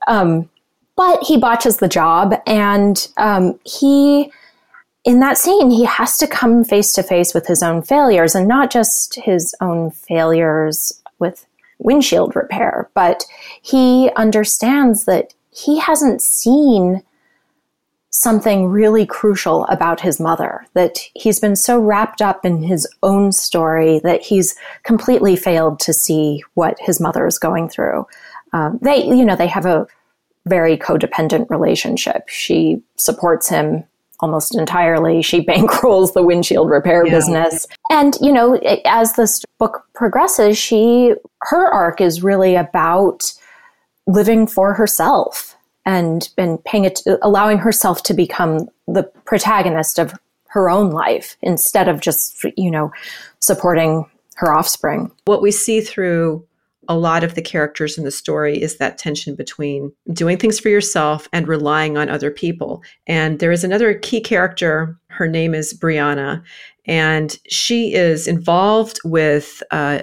Um, 0.07 0.49
but 0.95 1.21
he 1.25 1.37
botches 1.37 1.79
the 1.79 1.89
job, 1.89 2.41
and 2.47 3.09
um, 3.17 3.59
he, 3.65 4.31
in 5.07 5.21
that 5.21 5.39
scene, 5.39 5.71
he 5.71 5.85
has 5.85 6.19
to 6.19 6.27
come 6.27 6.65
face 6.65 6.93
to 6.95 7.03
face 7.03 7.33
with 7.33 7.47
his 7.47 7.63
own 7.63 7.81
failures, 7.81 8.35
and 8.35 8.49
not 8.49 8.73
just 8.73 9.15
his 9.15 9.55
own 9.61 9.93
failures 9.93 11.01
with 11.21 11.47
windshield 11.79 12.35
repair, 12.35 12.91
but 12.93 13.25
he 13.63 14.11
understands 14.17 15.05
that 15.05 15.33
he 15.51 15.79
hasn't 15.79 16.21
seen 16.21 17.03
something 18.11 18.67
really 18.67 19.07
crucial 19.07 19.65
about 19.67 20.01
his 20.01 20.19
mother 20.19 20.67
that 20.75 20.99
he's 21.15 21.39
been 21.39 21.55
so 21.55 21.79
wrapped 21.79 22.21
up 22.21 22.45
in 22.45 22.63
his 22.63 22.89
own 23.03 23.31
story 23.31 24.01
that 24.01 24.23
he's 24.23 24.57
completely 24.83 25.37
failed 25.37 25.79
to 25.79 25.93
see 25.93 26.43
what 26.55 26.77
his 26.81 26.99
mother 26.99 27.27
is 27.27 27.39
going 27.39 27.69
through. 27.69 28.07
Um, 28.53 28.79
they, 28.83 29.05
you 29.05 29.25
know, 29.25 29.37
they 29.37 29.47
have 29.47 29.67
a 29.67 29.87
very 30.47 30.77
codependent 30.77 31.49
relationship. 31.51 32.29
She 32.29 32.83
supports 32.97 33.49
him 33.49 33.85
almost 34.21 34.57
entirely. 34.57 35.23
She 35.23 35.41
bankrolls 35.45 36.13
the 36.13 36.23
windshield 36.23 36.71
repair 36.71 37.07
yeah. 37.07 37.13
business. 37.13 37.67
And, 37.91 38.17
you 38.21 38.33
know, 38.33 38.57
as 38.85 39.15
this 39.15 39.45
book 39.59 39.87
progresses, 39.95 40.59
she, 40.59 41.15
her 41.43 41.67
arc 41.67 42.01
is 42.01 42.23
really 42.23 42.55
about 42.55 43.33
living 44.07 44.47
for 44.47 44.73
herself 44.75 45.57
and 45.85 46.29
and 46.37 46.63
paying 46.65 46.85
it 46.85 47.01
allowing 47.23 47.59
herself 47.59 48.03
to 48.03 48.13
become 48.13 48.69
the 48.87 49.05
protagonist 49.25 49.99
of 49.99 50.13
her 50.49 50.69
own 50.69 50.91
life 50.91 51.37
instead 51.43 51.89
of 51.89 52.01
just 52.01 52.45
you 52.57 52.71
know 52.71 52.93
supporting 53.41 54.05
her 54.37 54.53
offspring 54.53 55.11
what 55.25 55.41
we 55.41 55.51
see 55.51 55.81
through 55.81 56.45
a 56.89 56.97
lot 56.97 57.25
of 57.25 57.35
the 57.35 57.43
characters 57.43 57.99
in 57.99 58.05
the 58.05 58.11
story 58.11 58.61
is 58.61 58.79
that 58.79 58.99
tension 58.99 59.35
between 59.35 59.93
doing 60.13 60.37
things 60.37 60.59
for 60.59 60.69
yourself 60.69 61.29
and 61.33 61.49
relying 61.49 61.97
on 61.97 62.09
other 62.09 62.31
people. 62.31 62.83
And 63.07 63.39
there 63.39 63.53
is 63.53 63.65
another 63.65 63.95
key 63.95 64.21
character. 64.21 64.99
Her 65.09 65.29
name 65.29 65.55
is 65.55 65.73
Brianna, 65.75 66.43
and 66.87 67.39
she 67.49 67.95
is 67.95 68.27
involved 68.27 69.01
with 69.05 69.63
uh, 69.71 70.03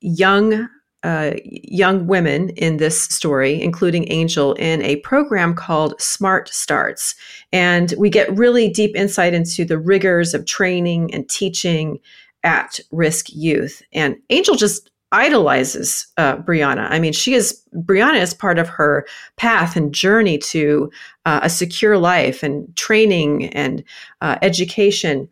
young 0.00 0.68
uh, 1.04 1.34
young 1.44 2.08
women 2.08 2.48
in 2.50 2.78
this 2.78 3.02
story, 3.02 3.62
including 3.62 4.10
Angel, 4.10 4.54
in 4.54 4.82
a 4.82 4.96
program 4.96 5.54
called 5.54 5.94
Smart 6.00 6.48
Starts. 6.48 7.14
And 7.52 7.94
we 7.96 8.10
get 8.10 8.36
really 8.36 8.68
deep 8.68 8.96
insight 8.96 9.32
into 9.32 9.64
the 9.64 9.78
rigors 9.78 10.34
of 10.34 10.44
training 10.44 11.14
and 11.14 11.28
teaching 11.28 12.00
at 12.42 12.80
risk 12.90 13.26
youth. 13.30 13.80
And 13.92 14.16
Angel 14.30 14.56
just 14.56 14.90
idolizes 15.12 16.06
uh, 16.16 16.36
Brianna. 16.36 16.86
I 16.90 16.98
mean, 16.98 17.12
she 17.12 17.34
is, 17.34 17.62
Brianna 17.74 18.20
is 18.20 18.34
part 18.34 18.58
of 18.58 18.68
her 18.68 19.06
path 19.36 19.76
and 19.76 19.94
journey 19.94 20.38
to 20.38 20.90
uh, 21.24 21.40
a 21.42 21.50
secure 21.50 21.96
life 21.98 22.42
and 22.42 22.74
training 22.76 23.46
and 23.48 23.82
uh, 24.20 24.36
education. 24.42 25.28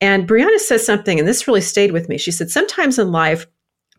And 0.00 0.28
Brianna 0.28 0.58
says 0.58 0.84
something, 0.84 1.18
and 1.18 1.28
this 1.28 1.46
really 1.46 1.60
stayed 1.60 1.92
with 1.92 2.08
me. 2.08 2.18
She 2.18 2.32
said, 2.32 2.50
Sometimes 2.50 2.98
in 2.98 3.12
life, 3.12 3.46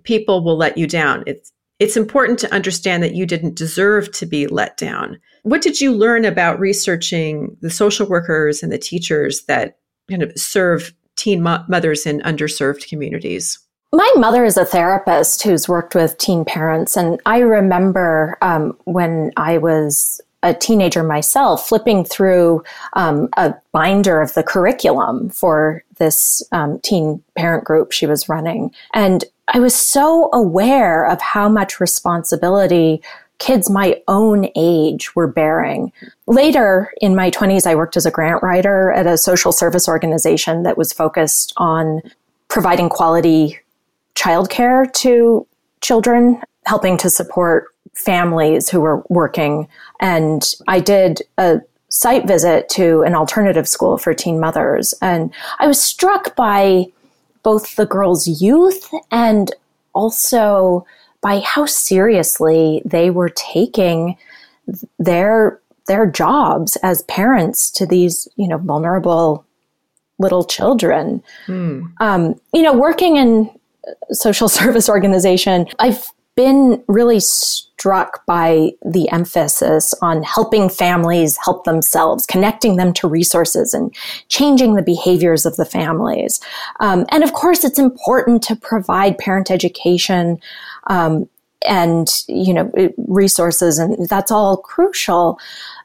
people 0.03 0.43
will 0.43 0.57
let 0.57 0.77
you 0.77 0.87
down. 0.87 1.23
It's 1.27 1.51
it's 1.79 1.97
important 1.97 2.37
to 2.39 2.53
understand 2.53 3.01
that 3.01 3.15
you 3.15 3.25
didn't 3.25 3.55
deserve 3.55 4.11
to 4.11 4.27
be 4.27 4.45
let 4.45 4.77
down. 4.77 5.19
What 5.41 5.63
did 5.63 5.81
you 5.81 5.91
learn 5.91 6.25
about 6.25 6.59
researching 6.59 7.57
the 7.61 7.71
social 7.71 8.07
workers 8.07 8.61
and 8.61 8.71
the 8.71 8.77
teachers 8.77 9.45
that 9.45 9.79
kind 10.07 10.21
of 10.21 10.31
serve 10.37 10.93
teen 11.15 11.41
mo- 11.41 11.65
mothers 11.67 12.05
in 12.05 12.19
underserved 12.19 12.87
communities? 12.87 13.57
My 13.93 14.09
mother 14.15 14.45
is 14.45 14.55
a 14.55 14.63
therapist 14.63 15.43
who's 15.43 15.67
worked 15.67 15.95
with 15.95 16.17
teen 16.17 16.45
parents, 16.45 16.95
and 16.95 17.19
I 17.25 17.39
remember 17.39 18.37
um, 18.41 18.77
when 18.85 19.33
I 19.35 19.57
was 19.57 20.21
a 20.43 20.53
teenager 20.53 21.03
myself, 21.03 21.67
flipping 21.67 22.03
through 22.03 22.63
um, 22.93 23.29
a 23.37 23.53
binder 23.73 24.21
of 24.21 24.33
the 24.33 24.43
curriculum 24.43 25.29
for 25.29 25.83
this 25.97 26.41
um, 26.51 26.79
teen 26.79 27.21
parent 27.37 27.63
group 27.63 27.91
she 27.91 28.07
was 28.07 28.27
running. 28.27 28.71
And 28.93 29.23
I 29.49 29.59
was 29.59 29.75
so 29.75 30.29
aware 30.33 31.05
of 31.05 31.21
how 31.21 31.47
much 31.47 31.79
responsibility 31.79 33.03
kids 33.37 33.69
my 33.69 34.01
own 34.07 34.47
age 34.55 35.15
were 35.15 35.27
bearing. 35.27 35.91
Later 36.27 36.91
in 37.01 37.15
my 37.15 37.29
20s, 37.29 37.67
I 37.67 37.75
worked 37.75 37.97
as 37.97 38.05
a 38.05 38.11
grant 38.11 38.41
writer 38.41 38.91
at 38.91 39.05
a 39.05 39.17
social 39.17 39.51
service 39.51 39.87
organization 39.87 40.63
that 40.63 40.77
was 40.77 40.93
focused 40.93 41.53
on 41.57 42.01
providing 42.47 42.89
quality 42.89 43.59
childcare 44.15 44.91
to 44.93 45.45
children, 45.81 46.41
helping 46.65 46.97
to 46.97 47.09
support 47.09 47.67
families 47.93 48.69
who 48.69 48.81
were 48.81 49.03
working. 49.09 49.67
And 49.99 50.43
I 50.67 50.79
did 50.79 51.21
a 51.37 51.61
site 51.89 52.25
visit 52.25 52.69
to 52.69 53.01
an 53.01 53.15
alternative 53.15 53.67
school 53.67 53.97
for 53.97 54.13
teen 54.13 54.39
mothers. 54.39 54.93
And 55.01 55.33
I 55.59 55.67
was 55.67 55.79
struck 55.79 56.35
by 56.35 56.85
both 57.43 57.75
the 57.75 57.85
girls' 57.85 58.41
youth 58.41 58.89
and 59.11 59.53
also 59.93 60.85
by 61.21 61.39
how 61.39 61.65
seriously 61.65 62.81
they 62.85 63.09
were 63.09 63.29
taking 63.29 64.17
their 64.99 65.59
their 65.87 66.05
jobs 66.05 66.77
as 66.77 67.01
parents 67.03 67.69
to 67.71 67.85
these 67.85 68.27
you 68.35 68.47
know 68.47 68.57
vulnerable 68.57 69.45
little 70.19 70.45
children. 70.45 71.21
Mm. 71.47 71.91
Um, 71.99 72.39
you 72.53 72.61
know, 72.61 72.73
working 72.73 73.17
in 73.17 73.49
social 74.11 74.49
service 74.59 74.89
organization, 74.89 75.67
I've 75.79 76.11
been 76.35 76.81
really 76.87 77.19
struck 77.19 78.25
by 78.25 78.71
the 78.85 79.09
emphasis 79.11 79.93
on 80.01 80.23
helping 80.23 80.69
families 80.69 81.37
help 81.43 81.65
themselves, 81.65 82.25
connecting 82.25 82.77
them 82.77 82.93
to 82.93 83.07
resources 83.07 83.73
and 83.73 83.93
changing 84.29 84.75
the 84.75 84.81
behaviors 84.81 85.45
of 85.45 85.55
the 85.57 85.65
families. 85.65 86.39
Um, 86.79 87.05
and 87.09 87.23
of 87.23 87.33
course, 87.33 87.63
it's 87.63 87.79
important 87.79 88.43
to 88.43 88.55
provide 88.55 89.17
parent 89.17 89.51
education 89.51 90.39
um, 90.87 91.27
and 91.67 92.07
you 92.27 92.53
know 92.53 92.71
resources, 92.97 93.77
and 93.77 94.07
that's 94.09 94.31
all 94.31 94.57
crucial. 94.57 95.37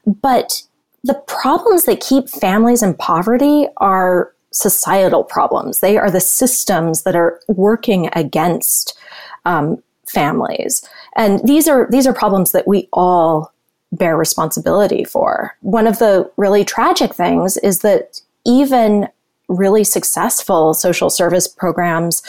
But 0.05 0.63
the 1.03 1.15
problems 1.27 1.85
that 1.85 1.99
keep 1.99 2.29
families 2.29 2.81
in 2.81 2.93
poverty 2.95 3.67
are 3.77 4.33
societal 4.57 5.23
problems. 5.23 5.81
They 5.81 5.97
are 5.97 6.09
the 6.09 6.19
systems 6.19 7.03
that 7.03 7.15
are 7.15 7.39
working 7.47 8.09
against 8.13 8.97
um, 9.45 9.81
families. 10.07 10.83
And 11.15 11.39
these 11.47 11.67
are 11.67 11.87
these 11.91 12.07
are 12.07 12.13
problems 12.13 12.53
that 12.53 12.67
we 12.67 12.89
all 12.91 13.53
bear 13.91 14.17
responsibility 14.17 15.03
for. 15.03 15.55
One 15.61 15.85
of 15.85 15.99
the 15.99 16.29
really 16.37 16.65
tragic 16.65 17.13
things 17.13 17.57
is 17.57 17.79
that 17.79 18.19
even 18.45 19.07
really 19.47 19.83
successful 19.83 20.73
social 20.73 21.09
service 21.09 21.47
programs 21.47 22.23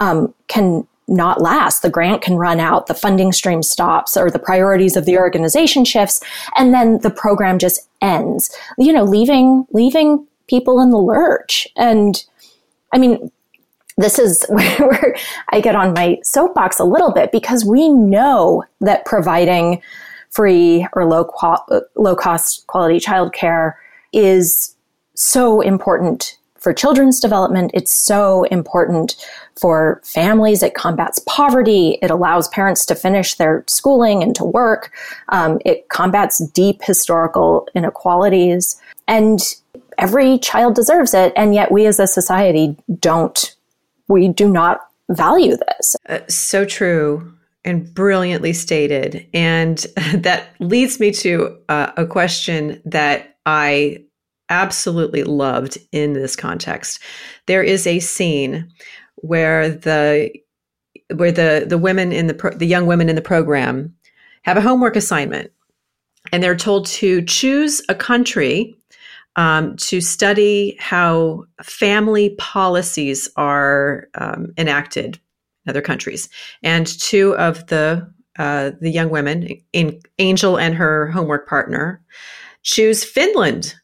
um, 0.00 0.32
can 0.48 0.86
not 1.08 1.40
last. 1.40 1.82
The 1.82 1.90
grant 1.90 2.22
can 2.22 2.36
run 2.36 2.60
out, 2.60 2.86
the 2.86 2.94
funding 2.94 3.32
stream 3.32 3.62
stops, 3.62 4.16
or 4.16 4.30
the 4.30 4.38
priorities 4.38 4.96
of 4.96 5.04
the 5.04 5.18
organization 5.18 5.84
shifts, 5.84 6.20
and 6.56 6.72
then 6.72 7.00
the 7.00 7.10
program 7.10 7.58
just 7.58 7.88
ends. 8.00 8.56
You 8.78 8.92
know, 8.92 9.04
leaving 9.04 9.66
leaving 9.72 10.26
people 10.52 10.80
in 10.80 10.90
the 10.90 10.98
lurch. 10.98 11.66
And 11.76 12.22
I 12.92 12.98
mean, 12.98 13.30
this 13.96 14.18
is 14.18 14.44
where 14.50 15.16
I 15.50 15.62
get 15.62 15.74
on 15.74 15.94
my 15.94 16.18
soapbox 16.22 16.78
a 16.78 16.84
little 16.84 17.10
bit 17.10 17.32
because 17.32 17.64
we 17.64 17.88
know 17.88 18.62
that 18.82 19.06
providing 19.06 19.80
free 20.28 20.86
or 20.92 21.06
low 21.06 21.24
qual- 21.24 21.66
low 21.96 22.14
cost 22.14 22.66
quality 22.66 22.98
childcare 22.98 23.74
is 24.12 24.74
so 25.14 25.62
important 25.62 26.36
for 26.58 26.74
children's 26.74 27.18
development. 27.18 27.70
It's 27.72 27.92
so 27.92 28.44
important 28.44 29.16
for 29.58 30.00
families. 30.04 30.62
It 30.62 30.74
combats 30.74 31.18
poverty. 31.26 31.98
It 32.02 32.10
allows 32.10 32.48
parents 32.48 32.86
to 32.86 32.94
finish 32.94 33.34
their 33.34 33.64
schooling 33.66 34.22
and 34.22 34.34
to 34.36 34.44
work. 34.44 34.92
Um, 35.30 35.60
it 35.64 35.88
combats 35.88 36.38
deep 36.48 36.82
historical 36.82 37.66
inequalities. 37.74 38.80
And 39.08 39.40
every 39.98 40.38
child 40.38 40.74
deserves 40.74 41.14
it. 41.14 41.32
And 41.36 41.54
yet 41.54 41.70
we 41.70 41.86
as 41.86 42.00
a 42.00 42.06
society 42.06 42.76
don't 43.00 43.54
we 44.08 44.28
do 44.28 44.48
not 44.48 44.80
value 45.10 45.56
this. 45.56 45.96
Uh, 46.08 46.20
so 46.28 46.64
true. 46.64 47.32
and 47.64 47.94
brilliantly 47.94 48.52
stated. 48.52 49.26
And 49.32 49.78
that 50.14 50.48
leads 50.58 50.98
me 50.98 51.12
to 51.12 51.56
uh, 51.68 51.92
a 51.96 52.06
question 52.06 52.82
that 52.84 53.36
I 53.46 54.04
absolutely 54.48 55.24
loved 55.24 55.78
in 55.92 56.12
this 56.12 56.36
context. 56.36 57.00
There 57.46 57.62
is 57.62 57.86
a 57.86 58.00
scene 58.00 58.68
where 59.16 59.68
the 59.68 60.30
where 61.14 61.32
the 61.32 61.64
the 61.66 61.78
women 61.78 62.12
in 62.12 62.26
the 62.26 62.34
pro, 62.34 62.50
the 62.50 62.66
young 62.66 62.86
women 62.86 63.08
in 63.08 63.16
the 63.16 63.22
program 63.22 63.94
have 64.42 64.56
a 64.56 64.60
homework 64.60 64.96
assignment, 64.96 65.52
and 66.32 66.42
they're 66.42 66.56
told 66.56 66.86
to 66.86 67.22
choose 67.22 67.80
a 67.88 67.94
country 67.94 68.76
um, 69.36 69.76
to 69.76 70.00
study 70.00 70.76
how 70.78 71.44
family 71.62 72.30
policies 72.38 73.28
are 73.36 74.08
um, 74.14 74.52
enacted 74.58 75.18
in 75.64 75.70
other 75.70 75.82
countries. 75.82 76.28
And 76.62 76.86
two 76.86 77.36
of 77.36 77.66
the 77.68 78.10
uh, 78.38 78.70
the 78.80 78.90
young 78.90 79.10
women, 79.10 79.48
in 79.74 80.00
Angel 80.18 80.58
and 80.58 80.74
her 80.74 81.10
homework 81.10 81.46
partner, 81.46 82.02
choose 82.62 83.04
Finland. 83.04 83.74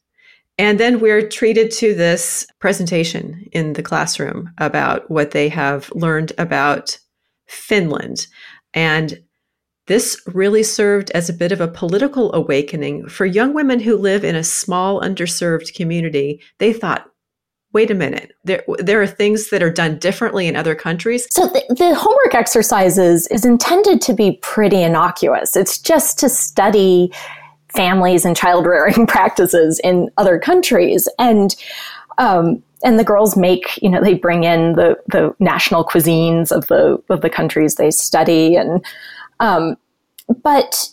And 0.56 0.80
then 0.80 1.00
we're 1.00 1.28
treated 1.28 1.70
to 1.72 1.94
this 1.94 2.46
presentation 2.58 3.46
in 3.52 3.74
the 3.74 3.82
classroom 3.82 4.50
about 4.58 5.10
what 5.10 5.32
they 5.32 5.50
have 5.50 5.92
learned 5.94 6.32
about 6.38 6.98
Finland. 7.46 8.26
And 8.72 9.22
this 9.88 10.20
really 10.26 10.62
served 10.62 11.10
as 11.10 11.28
a 11.28 11.32
bit 11.32 11.50
of 11.50 11.60
a 11.60 11.68
political 11.68 12.32
awakening 12.34 13.08
for 13.08 13.26
young 13.26 13.54
women 13.54 13.80
who 13.80 13.96
live 13.96 14.22
in 14.22 14.36
a 14.36 14.44
small, 14.44 15.00
underserved 15.00 15.74
community. 15.74 16.40
They 16.58 16.72
thought, 16.72 17.10
wait 17.72 17.90
a 17.90 17.94
minute, 17.94 18.32
there, 18.44 18.62
there 18.78 19.00
are 19.00 19.06
things 19.06 19.50
that 19.50 19.62
are 19.62 19.72
done 19.72 19.98
differently 19.98 20.46
in 20.46 20.56
other 20.56 20.74
countries. 20.74 21.26
So 21.30 21.46
the, 21.46 21.64
the 21.70 21.94
homework 21.94 22.34
exercises 22.34 23.26
is 23.28 23.44
intended 23.44 24.00
to 24.02 24.14
be 24.14 24.38
pretty 24.42 24.82
innocuous. 24.82 25.56
It's 25.56 25.78
just 25.78 26.18
to 26.20 26.28
study 26.28 27.10
families 27.74 28.24
and 28.24 28.36
child 28.36 28.66
rearing 28.66 29.06
practices 29.08 29.80
in 29.82 30.10
other 30.18 30.38
countries. 30.38 31.08
And 31.18 31.54
um, 32.18 32.62
and 32.84 32.98
the 32.98 33.04
girls 33.04 33.36
make 33.36 33.80
you 33.82 33.88
know 33.88 34.02
they 34.02 34.14
bring 34.14 34.44
in 34.44 34.74
the 34.74 34.96
the 35.08 35.34
national 35.40 35.84
cuisines 35.84 36.52
of 36.52 36.66
the 36.68 37.02
of 37.08 37.22
the 37.22 37.30
countries 37.30 37.74
they 37.74 37.90
study 37.90 38.54
and 38.56 38.84
um, 39.40 39.76
but 40.42 40.90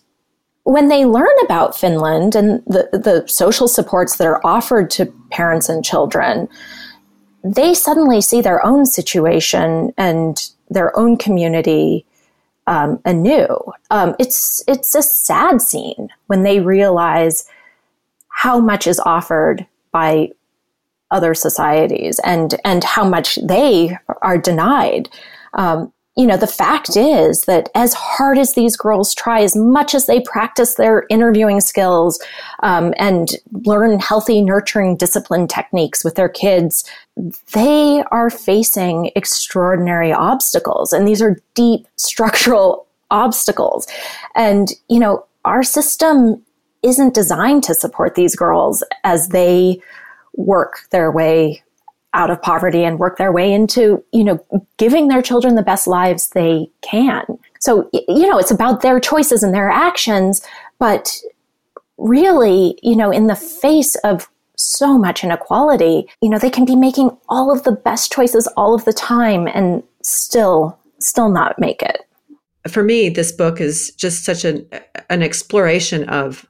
when 0.63 0.87
they 0.87 1.05
learn 1.05 1.35
about 1.43 1.77
Finland 1.77 2.35
and 2.35 2.63
the, 2.65 2.89
the 2.91 3.23
social 3.27 3.67
supports 3.67 4.17
that 4.17 4.27
are 4.27 4.41
offered 4.43 4.89
to 4.91 5.05
parents 5.29 5.69
and 5.69 5.85
children, 5.85 6.49
they 7.43 7.73
suddenly 7.73 8.19
see 8.19 8.41
their 8.41 8.65
own 8.65 8.85
situation 8.85 9.93
and 9.97 10.49
their 10.69 10.97
own 10.97 11.17
community 11.17 12.05
um, 12.67 12.99
anew. 13.05 13.57
Um, 13.91 14.15
it's 14.17 14.63
it's 14.67 14.95
a 14.95 15.03
sad 15.03 15.61
scene 15.61 16.09
when 16.27 16.41
they 16.41 16.59
realize 16.59 17.47
how 18.29 18.59
much 18.59 18.87
is 18.87 18.99
offered 18.99 19.67
by 19.91 20.31
other 21.11 21.35
societies 21.35 22.19
and 22.19 22.59
and 22.65 22.83
how 22.83 23.07
much 23.07 23.35
they 23.35 23.95
are 24.23 24.39
denied. 24.39 25.09
Um, 25.53 25.93
you 26.17 26.25
know, 26.25 26.37
the 26.37 26.47
fact 26.47 26.95
is 26.95 27.41
that 27.41 27.69
as 27.75 27.93
hard 27.93 28.37
as 28.37 28.53
these 28.53 28.77
girls 28.77 29.13
try, 29.13 29.41
as 29.41 29.55
much 29.55 29.93
as 29.93 30.07
they 30.07 30.21
practice 30.21 30.75
their 30.75 31.05
interviewing 31.09 31.59
skills 31.59 32.21
um, 32.63 32.93
and 32.97 33.31
learn 33.65 33.99
healthy, 33.99 34.41
nurturing 34.41 34.95
discipline 34.95 35.45
techniques 35.45 36.05
with 36.05 36.15
their 36.15 36.29
kids, 36.29 36.89
they 37.51 38.01
are 38.11 38.29
facing 38.29 39.11
extraordinary 39.15 40.13
obstacles. 40.13 40.93
And 40.93 41.05
these 41.05 41.21
are 41.21 41.37
deep 41.53 41.85
structural 41.97 42.87
obstacles. 43.11 43.85
And, 44.35 44.69
you 44.89 44.99
know, 44.99 45.25
our 45.43 45.63
system 45.63 46.41
isn't 46.81 47.13
designed 47.13 47.63
to 47.63 47.75
support 47.75 48.15
these 48.15 48.35
girls 48.35 48.83
as 49.03 49.29
they 49.29 49.81
work 50.37 50.87
their 50.91 51.11
way 51.11 51.61
out 52.15 52.31
of 52.31 52.41
poverty 52.41 52.83
and 52.83 52.97
work 52.97 53.17
their 53.17 53.31
way 53.31 53.53
into, 53.53 54.03
you 54.11 54.23
know, 54.23 54.43
giving 54.77 55.09
their 55.09 55.21
children 55.21 55.55
the 55.55 55.61
best 55.61 55.85
lives 55.85 56.29
they 56.29 56.67
can. 56.81 57.23
So, 57.59 57.89
you 57.93 58.27
know, 58.27 58.39
it's 58.39 58.51
about 58.51 58.81
their 58.81 58.99
choices 58.99 59.43
and 59.43 59.53
their 59.53 59.69
actions, 59.69 60.41
but 60.79 61.19
really, 61.97 62.79
you 62.81 62.95
know, 62.95 63.11
in 63.11 63.27
the 63.27 63.35
face 63.35 63.95
of 63.97 64.29
so 64.55 64.97
much 64.97 65.23
inequality, 65.23 66.07
you 66.21 66.29
know, 66.29 66.39
they 66.39 66.49
can 66.49 66.65
be 66.65 66.75
making 66.75 67.15
all 67.27 67.51
of 67.51 67.63
the 67.63 67.73
best 67.73 68.11
choices 68.11 68.47
all 68.55 68.73
of 68.73 68.85
the 68.85 68.93
time 68.93 69.47
and 69.47 69.83
still, 70.01 70.79
still 70.99 71.29
not 71.29 71.59
make 71.59 71.81
it. 71.81 72.01
For 72.69 72.81
me, 72.81 73.09
this 73.09 73.31
book 73.31 73.59
is 73.61 73.91
just 73.91 74.23
such 74.23 74.45
an, 74.45 74.67
an 75.09 75.21
exploration 75.21 76.07
of 76.09 76.47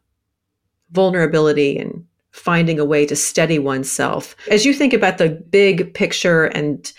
vulnerability 0.91 1.78
and 1.78 2.06
finding 2.36 2.80
a 2.80 2.86
way 2.86 3.06
to 3.06 3.15
steady 3.15 3.58
oneself. 3.58 4.36
As 4.52 4.65
you 4.65 4.74
think 4.74 4.93
about 4.93 5.17
the 5.17 5.30
big 5.30 5.93
picture 5.93 6.45
and 6.45 6.91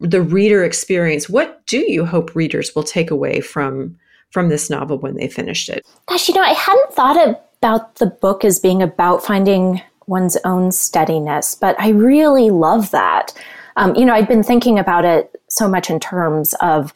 the 0.00 0.22
reader 0.22 0.64
experience, 0.64 1.28
what 1.28 1.64
do 1.66 1.78
you 1.78 2.06
hope 2.06 2.34
readers 2.34 2.74
will 2.74 2.82
take 2.82 3.10
away 3.10 3.40
from 3.40 3.96
from 4.30 4.48
this 4.48 4.70
novel 4.70 4.96
when 4.96 5.16
they 5.16 5.28
finished 5.28 5.68
it? 5.68 5.84
Gosh, 6.06 6.28
you 6.28 6.34
know, 6.34 6.42
I 6.42 6.52
hadn't 6.52 6.92
thought 6.92 7.40
about 7.58 7.96
the 7.96 8.06
book 8.06 8.44
as 8.44 8.60
being 8.60 8.80
about 8.80 9.24
finding 9.24 9.82
one's 10.06 10.36
own 10.44 10.72
steadiness, 10.72 11.56
but 11.56 11.78
I 11.80 11.90
really 11.90 12.50
love 12.50 12.92
that. 12.92 13.32
Um, 13.76 13.94
you 13.96 14.04
know, 14.04 14.14
I'd 14.14 14.28
been 14.28 14.44
thinking 14.44 14.78
about 14.78 15.04
it 15.04 15.34
so 15.48 15.68
much 15.68 15.90
in 15.90 15.98
terms 15.98 16.54
of 16.60 16.94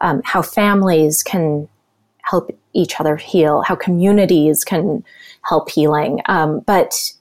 um, 0.00 0.22
how 0.24 0.42
families 0.42 1.22
can 1.24 1.68
help 2.22 2.56
each 2.72 3.00
other 3.00 3.16
heal, 3.16 3.62
how 3.62 3.74
communities 3.74 4.64
can 4.64 5.04
help 5.42 5.70
healing. 5.70 6.20
Um, 6.26 6.60
but 6.60 7.12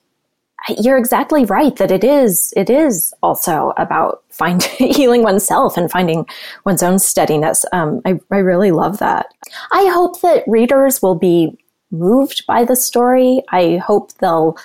you're 0.80 0.98
exactly 0.98 1.46
right 1.46 1.76
that 1.76 1.92
it 1.92 2.04
is 2.04 2.54
it 2.58 2.70
is 2.70 3.14
also 3.22 3.74
about 3.78 4.24
finding 4.30 4.70
healing 4.94 5.24
oneself 5.24 5.78
and 5.78 5.92
finding 5.92 6.26
one's 6.66 6.84
own 6.84 7.00
steadiness. 7.00 7.66
Um, 7.72 8.02
I, 8.06 8.20
I 8.32 8.38
really 8.38 8.72
love 8.72 9.00
that. 9.00 9.28
I 9.72 9.90
hope 9.94 10.22
that 10.22 10.44
readers 10.48 11.02
will 11.02 11.16
be 11.16 11.58
moved 11.92 12.46
by 12.48 12.66
the 12.66 12.76
story. 12.76 13.42
I 13.52 13.78
hope 13.78 14.12
they'll 14.18 14.58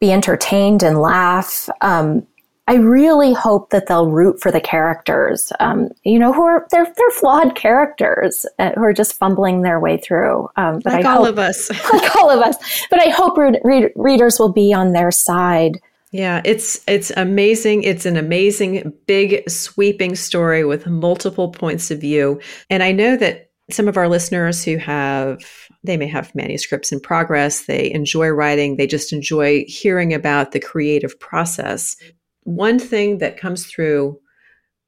be 0.00 0.12
entertained 0.12 0.82
and 0.82 1.00
laugh. 1.00 1.68
Um, 1.80 2.26
I 2.72 2.76
really 2.76 3.34
hope 3.34 3.68
that 3.68 3.86
they'll 3.86 4.10
root 4.10 4.40
for 4.40 4.50
the 4.50 4.58
characters, 4.60 5.52
um, 5.60 5.90
you 6.04 6.18
know, 6.18 6.32
who 6.32 6.40
are 6.40 6.66
they're 6.70 6.90
they're 6.96 7.10
flawed 7.10 7.54
characters 7.54 8.46
uh, 8.58 8.70
who 8.76 8.82
are 8.82 8.94
just 8.94 9.12
fumbling 9.12 9.60
their 9.60 9.78
way 9.78 9.98
through. 9.98 10.48
Um, 10.56 10.80
but 10.82 10.94
like 10.94 11.04
I 11.04 11.10
all 11.10 11.26
hope, 11.26 11.34
of 11.34 11.38
us, 11.38 11.68
like 11.92 12.16
all 12.16 12.30
of 12.30 12.40
us. 12.40 12.56
But 12.88 13.06
I 13.06 13.10
hope 13.10 13.36
re- 13.36 13.60
re- 13.62 13.92
readers 13.94 14.38
will 14.38 14.54
be 14.54 14.72
on 14.72 14.92
their 14.94 15.10
side. 15.10 15.80
Yeah, 16.12 16.40
it's 16.46 16.82
it's 16.88 17.12
amazing. 17.14 17.82
It's 17.82 18.06
an 18.06 18.16
amazing, 18.16 18.90
big, 19.06 19.50
sweeping 19.50 20.14
story 20.16 20.64
with 20.64 20.86
multiple 20.86 21.50
points 21.50 21.90
of 21.90 22.00
view. 22.00 22.40
And 22.70 22.82
I 22.82 22.90
know 22.92 23.18
that 23.18 23.50
some 23.70 23.86
of 23.86 23.98
our 23.98 24.08
listeners 24.08 24.64
who 24.64 24.78
have 24.78 25.44
they 25.84 25.98
may 25.98 26.06
have 26.06 26.34
manuscripts 26.34 26.90
in 26.90 27.00
progress 27.00 27.66
they 27.66 27.90
enjoy 27.92 28.28
writing 28.28 28.76
they 28.76 28.86
just 28.88 29.12
enjoy 29.12 29.64
hearing 29.66 30.12
about 30.12 30.50
the 30.50 30.60
creative 30.60 31.18
process 31.20 31.96
one 32.44 32.78
thing 32.78 33.18
that 33.18 33.36
comes 33.36 33.66
through 33.66 34.18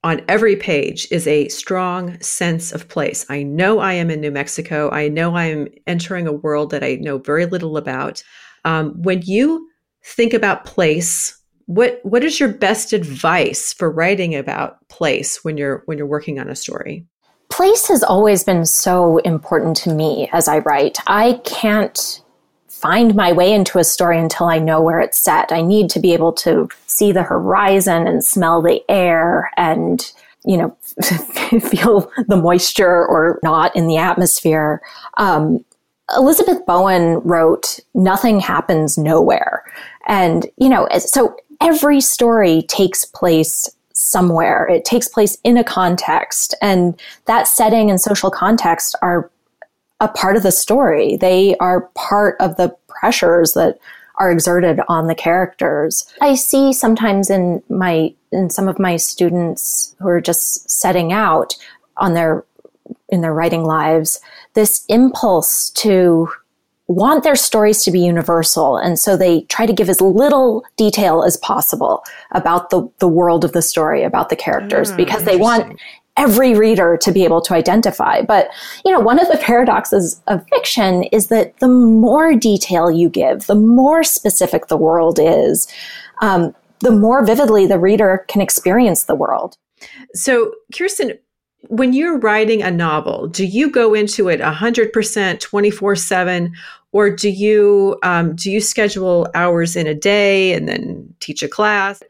on 0.02 0.20
every 0.28 0.54
page 0.54 1.08
is 1.10 1.26
a 1.26 1.48
strong 1.48 2.20
sense 2.20 2.72
of 2.72 2.88
place. 2.88 3.24
I 3.30 3.42
know 3.42 3.78
I 3.78 3.94
am 3.94 4.10
in 4.10 4.20
New 4.20 4.30
Mexico. 4.30 4.90
I 4.90 5.08
know 5.08 5.34
I 5.34 5.46
am 5.46 5.68
entering 5.86 6.26
a 6.26 6.32
world 6.32 6.70
that 6.70 6.84
I 6.84 6.96
know 6.96 7.18
very 7.18 7.46
little 7.46 7.78
about. 7.78 8.22
Um, 8.66 8.90
when 9.02 9.22
you 9.22 9.66
think 10.04 10.34
about 10.34 10.66
place, 10.66 11.40
what 11.66 12.00
what 12.02 12.22
is 12.22 12.38
your 12.38 12.50
best 12.50 12.92
advice 12.92 13.72
for 13.72 13.90
writing 13.90 14.34
about 14.34 14.86
place 14.88 15.42
when 15.42 15.56
you're 15.56 15.82
when 15.86 15.96
you're 15.96 16.06
working 16.06 16.38
on 16.38 16.50
a 16.50 16.56
story? 16.56 17.06
Place 17.50 17.88
has 17.88 18.02
always 18.02 18.44
been 18.44 18.66
so 18.66 19.18
important 19.18 19.76
to 19.78 19.94
me 19.94 20.28
as 20.32 20.48
I 20.48 20.58
write. 20.58 20.98
I 21.06 21.40
can't 21.44 22.20
find 22.84 23.14
my 23.14 23.32
way 23.32 23.50
into 23.50 23.78
a 23.78 23.84
story 23.84 24.18
until 24.18 24.46
I 24.46 24.58
know 24.58 24.78
where 24.82 25.00
it's 25.00 25.18
set. 25.18 25.50
I 25.50 25.62
need 25.62 25.88
to 25.88 25.98
be 25.98 26.12
able 26.12 26.34
to 26.34 26.68
see 26.86 27.12
the 27.12 27.22
horizon 27.22 28.06
and 28.06 28.22
smell 28.22 28.60
the 28.60 28.82
air 28.90 29.50
and, 29.56 30.12
you 30.44 30.58
know, 30.58 30.76
feel 31.60 32.12
the 32.28 32.36
moisture 32.36 33.06
or 33.06 33.40
not 33.42 33.74
in 33.74 33.86
the 33.86 33.96
atmosphere. 33.96 34.82
Um, 35.16 35.64
Elizabeth 36.14 36.66
Bowen 36.66 37.20
wrote, 37.20 37.80
Nothing 37.94 38.38
happens 38.38 38.98
nowhere. 38.98 39.64
And, 40.06 40.46
you 40.58 40.68
know, 40.68 40.86
so 40.98 41.38
every 41.62 42.02
story 42.02 42.66
takes 42.68 43.06
place 43.06 43.74
somewhere. 43.94 44.66
It 44.66 44.84
takes 44.84 45.08
place 45.08 45.38
in 45.42 45.56
a 45.56 45.64
context. 45.64 46.54
And 46.60 47.00
that 47.24 47.48
setting 47.48 47.88
and 47.88 47.98
social 47.98 48.30
context 48.30 48.94
are 49.00 49.30
a 50.04 50.08
part 50.08 50.36
of 50.36 50.42
the 50.42 50.52
story. 50.52 51.16
They 51.16 51.56
are 51.56 51.88
part 51.94 52.36
of 52.40 52.56
the 52.56 52.76
pressures 52.88 53.54
that 53.54 53.78
are 54.16 54.30
exerted 54.30 54.80
on 54.88 55.06
the 55.06 55.14
characters. 55.14 56.06
I 56.20 56.34
see 56.34 56.72
sometimes 56.72 57.30
in 57.30 57.62
my 57.68 58.14
in 58.30 58.50
some 58.50 58.68
of 58.68 58.78
my 58.78 58.96
students 58.96 59.94
who 59.98 60.08
are 60.08 60.20
just 60.20 60.70
setting 60.70 61.12
out 61.12 61.56
on 61.96 62.14
their 62.14 62.44
in 63.08 63.22
their 63.22 63.34
writing 63.34 63.64
lives 63.64 64.20
this 64.54 64.84
impulse 64.88 65.70
to 65.70 66.28
want 66.86 67.24
their 67.24 67.36
stories 67.36 67.82
to 67.82 67.90
be 67.90 68.00
universal. 68.00 68.76
And 68.76 68.98
so 68.98 69.16
they 69.16 69.42
try 69.42 69.64
to 69.64 69.72
give 69.72 69.88
as 69.88 70.00
little 70.02 70.64
detail 70.76 71.22
as 71.22 71.38
possible 71.38 72.04
about 72.32 72.68
the, 72.68 72.88
the 72.98 73.08
world 73.08 73.42
of 73.44 73.52
the 73.52 73.62
story, 73.62 74.02
about 74.02 74.28
the 74.28 74.36
characters, 74.36 74.92
mm, 74.92 74.96
because 74.98 75.24
they 75.24 75.36
want 75.36 75.80
every 76.16 76.54
reader 76.54 76.96
to 77.02 77.12
be 77.12 77.24
able 77.24 77.40
to 77.40 77.54
identify. 77.54 78.22
But, 78.22 78.48
you 78.84 78.92
know, 78.92 79.00
one 79.00 79.18
of 79.18 79.28
the 79.28 79.38
paradoxes 79.38 80.20
of 80.28 80.46
fiction 80.48 81.04
is 81.04 81.26
that 81.28 81.58
the 81.58 81.68
more 81.68 82.34
detail 82.34 82.90
you 82.90 83.08
give, 83.08 83.46
the 83.46 83.54
more 83.54 84.04
specific 84.04 84.68
the 84.68 84.76
world 84.76 85.18
is, 85.20 85.66
um, 86.22 86.54
the 86.80 86.92
more 86.92 87.24
vividly 87.24 87.66
the 87.66 87.78
reader 87.78 88.24
can 88.28 88.40
experience 88.40 89.04
the 89.04 89.14
world. 89.14 89.56
So, 90.14 90.52
Kirsten, 90.76 91.18
when 91.68 91.92
you're 91.92 92.18
writing 92.18 92.62
a 92.62 92.70
novel, 92.70 93.26
do 93.26 93.44
you 93.44 93.70
go 93.70 93.94
into 93.94 94.28
it 94.28 94.40
100% 94.40 95.40
24 95.40 95.96
7 95.96 96.54
or 96.92 97.10
do 97.10 97.28
you 97.28 97.98
um, 98.02 98.36
do 98.36 98.50
you 98.50 98.60
schedule 98.60 99.26
hours 99.34 99.74
in 99.74 99.86
a 99.86 99.94
day 99.94 100.52
and 100.52 100.68
then 100.68 101.12
teach 101.20 101.42
a 101.42 101.48
class? 101.48 102.02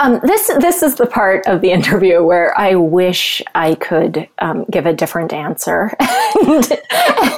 Um, 0.00 0.18
this 0.22 0.46
this 0.60 0.82
is 0.82 0.94
the 0.94 1.04
part 1.04 1.46
of 1.46 1.60
the 1.60 1.70
interview 1.70 2.22
where 2.22 2.58
I 2.58 2.74
wish 2.74 3.42
I 3.54 3.74
could 3.74 4.26
um, 4.38 4.64
give 4.70 4.86
a 4.86 4.94
different 4.94 5.30
answer 5.30 5.92
and, 6.00 6.72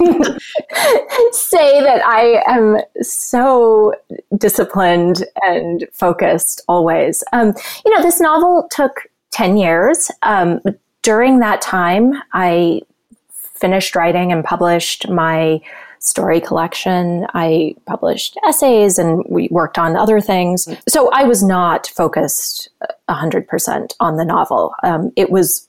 and 0.00 0.40
say 1.32 1.80
that 1.80 2.02
I 2.04 2.44
am 2.46 2.78
so 3.00 3.94
disciplined 4.38 5.24
and 5.42 5.88
focused 5.92 6.62
always. 6.68 7.24
Um, 7.32 7.52
you 7.84 7.96
know, 7.96 8.00
this 8.00 8.20
novel 8.20 8.68
took 8.70 9.08
ten 9.32 9.56
years. 9.56 10.12
Um, 10.22 10.60
during 11.02 11.40
that 11.40 11.62
time, 11.62 12.12
I 12.32 12.82
finished 13.32 13.96
writing 13.96 14.30
and 14.30 14.44
published 14.44 15.08
my 15.08 15.60
story 16.02 16.40
collection. 16.40 17.26
I 17.32 17.74
published 17.86 18.36
essays 18.46 18.98
and 18.98 19.24
we 19.28 19.48
worked 19.50 19.78
on 19.78 19.96
other 19.96 20.20
things. 20.20 20.68
So 20.88 21.10
I 21.10 21.22
was 21.24 21.42
not 21.42 21.86
focused 21.86 22.68
100% 23.08 23.92
on 24.00 24.16
the 24.16 24.24
novel. 24.24 24.74
Um, 24.82 25.12
it 25.16 25.30
was 25.30 25.68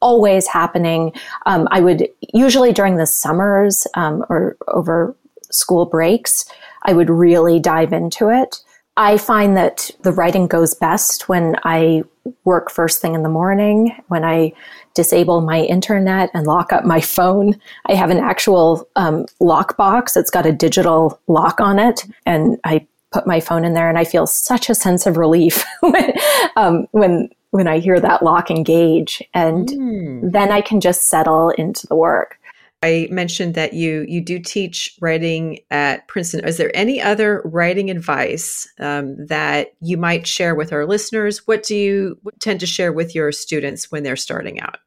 always 0.00 0.46
happening. 0.46 1.12
Um, 1.46 1.68
I 1.70 1.80
would 1.80 2.08
usually 2.34 2.72
during 2.72 2.96
the 2.96 3.06
summers 3.06 3.86
um, 3.94 4.24
or 4.28 4.56
over 4.68 5.16
school 5.50 5.86
breaks, 5.86 6.44
I 6.82 6.92
would 6.92 7.10
really 7.10 7.58
dive 7.58 7.92
into 7.92 8.30
it. 8.30 8.60
I 8.98 9.16
find 9.16 9.56
that 9.56 9.92
the 10.02 10.10
writing 10.10 10.48
goes 10.48 10.74
best 10.74 11.28
when 11.28 11.54
I 11.62 12.02
work 12.44 12.68
first 12.68 13.00
thing 13.00 13.14
in 13.14 13.22
the 13.22 13.28
morning, 13.28 13.96
when 14.08 14.24
I 14.24 14.52
disable 14.94 15.40
my 15.40 15.60
internet 15.60 16.30
and 16.34 16.48
lock 16.48 16.72
up 16.72 16.84
my 16.84 17.00
phone. 17.16 17.58
I 17.86 17.94
have 17.94 18.10
an 18.10 18.18
actual 18.18 18.88
um, 18.96 19.26
lock 19.38 19.76
box 19.76 20.14
that's 20.14 20.32
got 20.32 20.46
a 20.46 20.52
digital 20.52 21.20
lock 21.28 21.60
on 21.60 21.78
it, 21.78 22.04
and 22.26 22.58
I 22.64 22.86
put 23.12 23.24
my 23.24 23.38
phone 23.38 23.64
in 23.64 23.72
there, 23.72 23.88
and 23.88 23.98
I 23.98 24.04
feel 24.04 24.26
such 24.26 24.68
a 24.68 24.74
sense 24.74 25.06
of 25.06 25.16
relief 25.16 25.64
when, 25.80 26.12
um, 26.56 26.86
when 26.90 27.30
when 27.50 27.66
I 27.66 27.78
hear 27.78 27.98
that 27.98 28.22
lock 28.22 28.50
engage, 28.50 29.22
and 29.32 29.68
mm. 29.68 30.32
then 30.32 30.50
I 30.52 30.60
can 30.60 30.80
just 30.80 31.08
settle 31.08 31.50
into 31.50 31.86
the 31.86 31.96
work. 31.96 32.37
I 32.82 33.08
mentioned 33.10 33.54
that 33.54 33.72
you 33.72 34.04
you 34.08 34.20
do 34.20 34.38
teach 34.38 34.96
writing 35.00 35.58
at 35.70 36.06
Princeton. 36.06 36.46
Is 36.46 36.58
there 36.58 36.70
any 36.74 37.02
other 37.02 37.42
writing 37.44 37.90
advice 37.90 38.68
um, 38.78 39.16
that 39.26 39.72
you 39.80 39.96
might 39.96 40.26
share 40.26 40.54
with 40.54 40.72
our 40.72 40.86
listeners? 40.86 41.46
What 41.46 41.64
do 41.64 41.74
you 41.74 42.20
tend 42.38 42.60
to 42.60 42.66
share 42.66 42.92
with 42.92 43.14
your 43.14 43.32
students 43.32 43.90
when 43.90 44.04
they're 44.04 44.16
starting 44.16 44.60
out? 44.60 44.78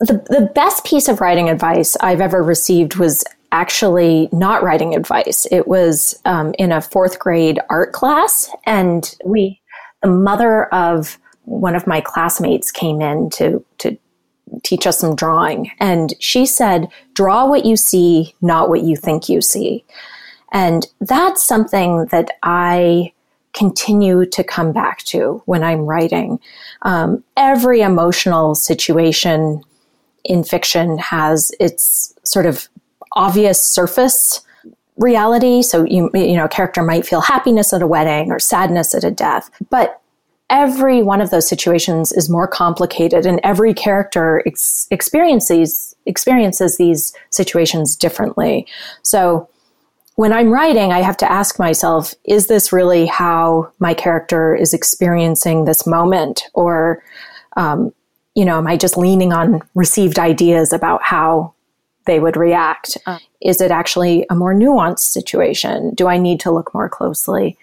The, 0.00 0.14
the 0.28 0.50
best 0.54 0.84
piece 0.84 1.08
of 1.08 1.20
writing 1.20 1.48
advice 1.48 1.96
I've 2.00 2.20
ever 2.20 2.42
received 2.42 2.96
was 2.96 3.24
actually 3.50 4.28
not 4.32 4.62
writing 4.62 4.94
advice. 4.94 5.46
It 5.50 5.66
was 5.66 6.20
um, 6.24 6.54
in 6.58 6.72
a 6.72 6.80
fourth 6.80 7.18
grade 7.18 7.60
art 7.70 7.92
class, 7.92 8.50
and 8.66 9.14
we, 9.24 9.60
the 10.00 10.08
mother 10.08 10.66
of 10.66 11.18
one 11.44 11.74
of 11.74 11.86
my 11.88 12.00
classmates 12.00 12.70
came 12.70 13.00
in 13.00 13.30
to 13.30 13.64
to 13.78 13.98
teach 14.62 14.86
us 14.86 14.98
some 14.98 15.14
drawing. 15.16 15.70
And 15.78 16.14
she 16.20 16.46
said, 16.46 16.88
draw 17.14 17.46
what 17.46 17.64
you 17.64 17.76
see, 17.76 18.34
not 18.40 18.68
what 18.68 18.82
you 18.82 18.96
think 18.96 19.28
you 19.28 19.40
see. 19.40 19.84
And 20.52 20.86
that's 21.00 21.42
something 21.42 22.06
that 22.06 22.30
I 22.42 23.12
continue 23.54 24.24
to 24.26 24.44
come 24.44 24.72
back 24.72 24.98
to 25.04 25.42
when 25.46 25.62
I'm 25.62 25.80
writing. 25.80 26.40
Um, 26.82 27.22
every 27.36 27.80
emotional 27.80 28.54
situation 28.54 29.62
in 30.24 30.44
fiction 30.44 30.98
has 30.98 31.52
its 31.58 32.14
sort 32.22 32.46
of 32.46 32.68
obvious 33.12 33.62
surface 33.62 34.40
reality. 34.96 35.62
So 35.62 35.84
you 35.84 36.10
you 36.14 36.36
know, 36.36 36.44
a 36.44 36.48
character 36.48 36.82
might 36.82 37.06
feel 37.06 37.20
happiness 37.20 37.72
at 37.72 37.82
a 37.82 37.86
wedding 37.86 38.30
or 38.30 38.38
sadness 38.38 38.94
at 38.94 39.04
a 39.04 39.10
death, 39.10 39.50
but 39.70 40.01
every 40.52 41.02
one 41.02 41.22
of 41.22 41.30
those 41.30 41.48
situations 41.48 42.12
is 42.12 42.28
more 42.28 42.46
complicated 42.46 43.24
and 43.24 43.40
every 43.42 43.72
character 43.72 44.42
ex- 44.46 44.86
experiences 44.90 45.96
experiences 46.04 46.76
these 46.76 47.14
situations 47.30 47.96
differently. 47.96 48.66
So 49.02 49.48
when 50.16 50.32
i'm 50.32 50.50
writing 50.50 50.92
i 50.92 51.00
have 51.00 51.16
to 51.16 51.32
ask 51.32 51.58
myself 51.58 52.14
is 52.24 52.46
this 52.46 52.70
really 52.70 53.06
how 53.06 53.72
my 53.78 53.94
character 53.94 54.54
is 54.54 54.74
experiencing 54.74 55.64
this 55.64 55.86
moment? 55.86 56.44
Or 56.52 57.02
um, 57.56 57.92
you 58.34 58.44
know 58.44 58.58
am 58.58 58.66
i 58.66 58.76
just 58.76 58.98
leaning 58.98 59.32
on 59.32 59.62
received 59.74 60.18
ideas 60.18 60.72
about 60.72 61.02
how 61.02 61.54
they 62.04 62.20
would 62.20 62.36
react? 62.36 62.98
Uh. 63.06 63.18
is 63.40 63.60
it 63.60 63.70
actually 63.70 64.26
a 64.28 64.34
more 64.34 64.54
nuanced 64.54 65.10
situation? 65.18 65.94
Do 65.94 66.08
i 66.08 66.18
need 66.18 66.40
to 66.40 66.50
look 66.50 66.74
more 66.74 66.90
closely 66.90 67.56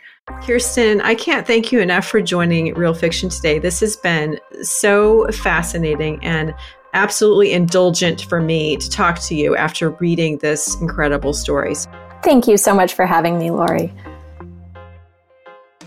Kirsten, 0.44 1.02
I 1.02 1.16
can't 1.16 1.46
thank 1.46 1.72
you 1.72 1.80
enough 1.80 2.06
for 2.06 2.22
joining 2.22 2.74
Real 2.74 2.94
Fiction 2.94 3.30
today. 3.30 3.60
This 3.60 3.80
has 3.82 3.96
been 3.96 4.40
so 4.62 5.28
fascinating 5.28 6.24
and 6.24 6.54
absolutely 6.94 7.52
indulgent 7.52 8.22
for 8.22 8.42
me 8.42 8.78
to 8.78 8.90
talk 8.90 9.20
to 9.22 9.36
you 9.36 9.56
after 9.56 9.90
reading 9.92 10.38
this 10.38 10.76
incredible 10.82 11.34
stories. 11.34 11.88
Thank 12.24 12.48
you 12.48 12.58
so 12.58 12.74
much 12.74 12.94
for 12.94 13.06
having 13.06 13.38
me, 13.38 13.52
Lori. 13.52 13.94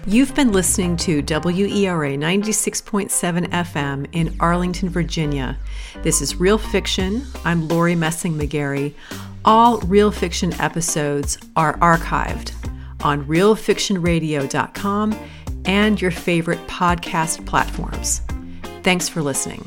You've 0.06 0.34
been 0.34 0.52
listening 0.52 0.96
to 0.98 1.22
WERA 1.22 2.16
96.7 2.16 3.48
FM 3.48 4.06
in 4.12 4.36
Arlington, 4.40 4.88
Virginia. 4.88 5.56
This 6.02 6.20
is 6.20 6.36
Real 6.36 6.58
Fiction. 6.58 7.24
I'm 7.44 7.68
Lori 7.68 7.94
Messing 7.94 8.34
McGarry. 8.34 8.94
All 9.44 9.78
Real 9.80 10.10
Fiction 10.10 10.52
episodes 10.60 11.38
are 11.56 11.78
archived 11.78 12.52
on 13.02 13.24
realfictionradio.com 13.26 15.18
and 15.64 16.00
your 16.00 16.10
favorite 16.10 16.66
podcast 16.66 17.44
platforms. 17.46 18.20
Thanks 18.82 19.08
for 19.08 19.22
listening. 19.22 19.64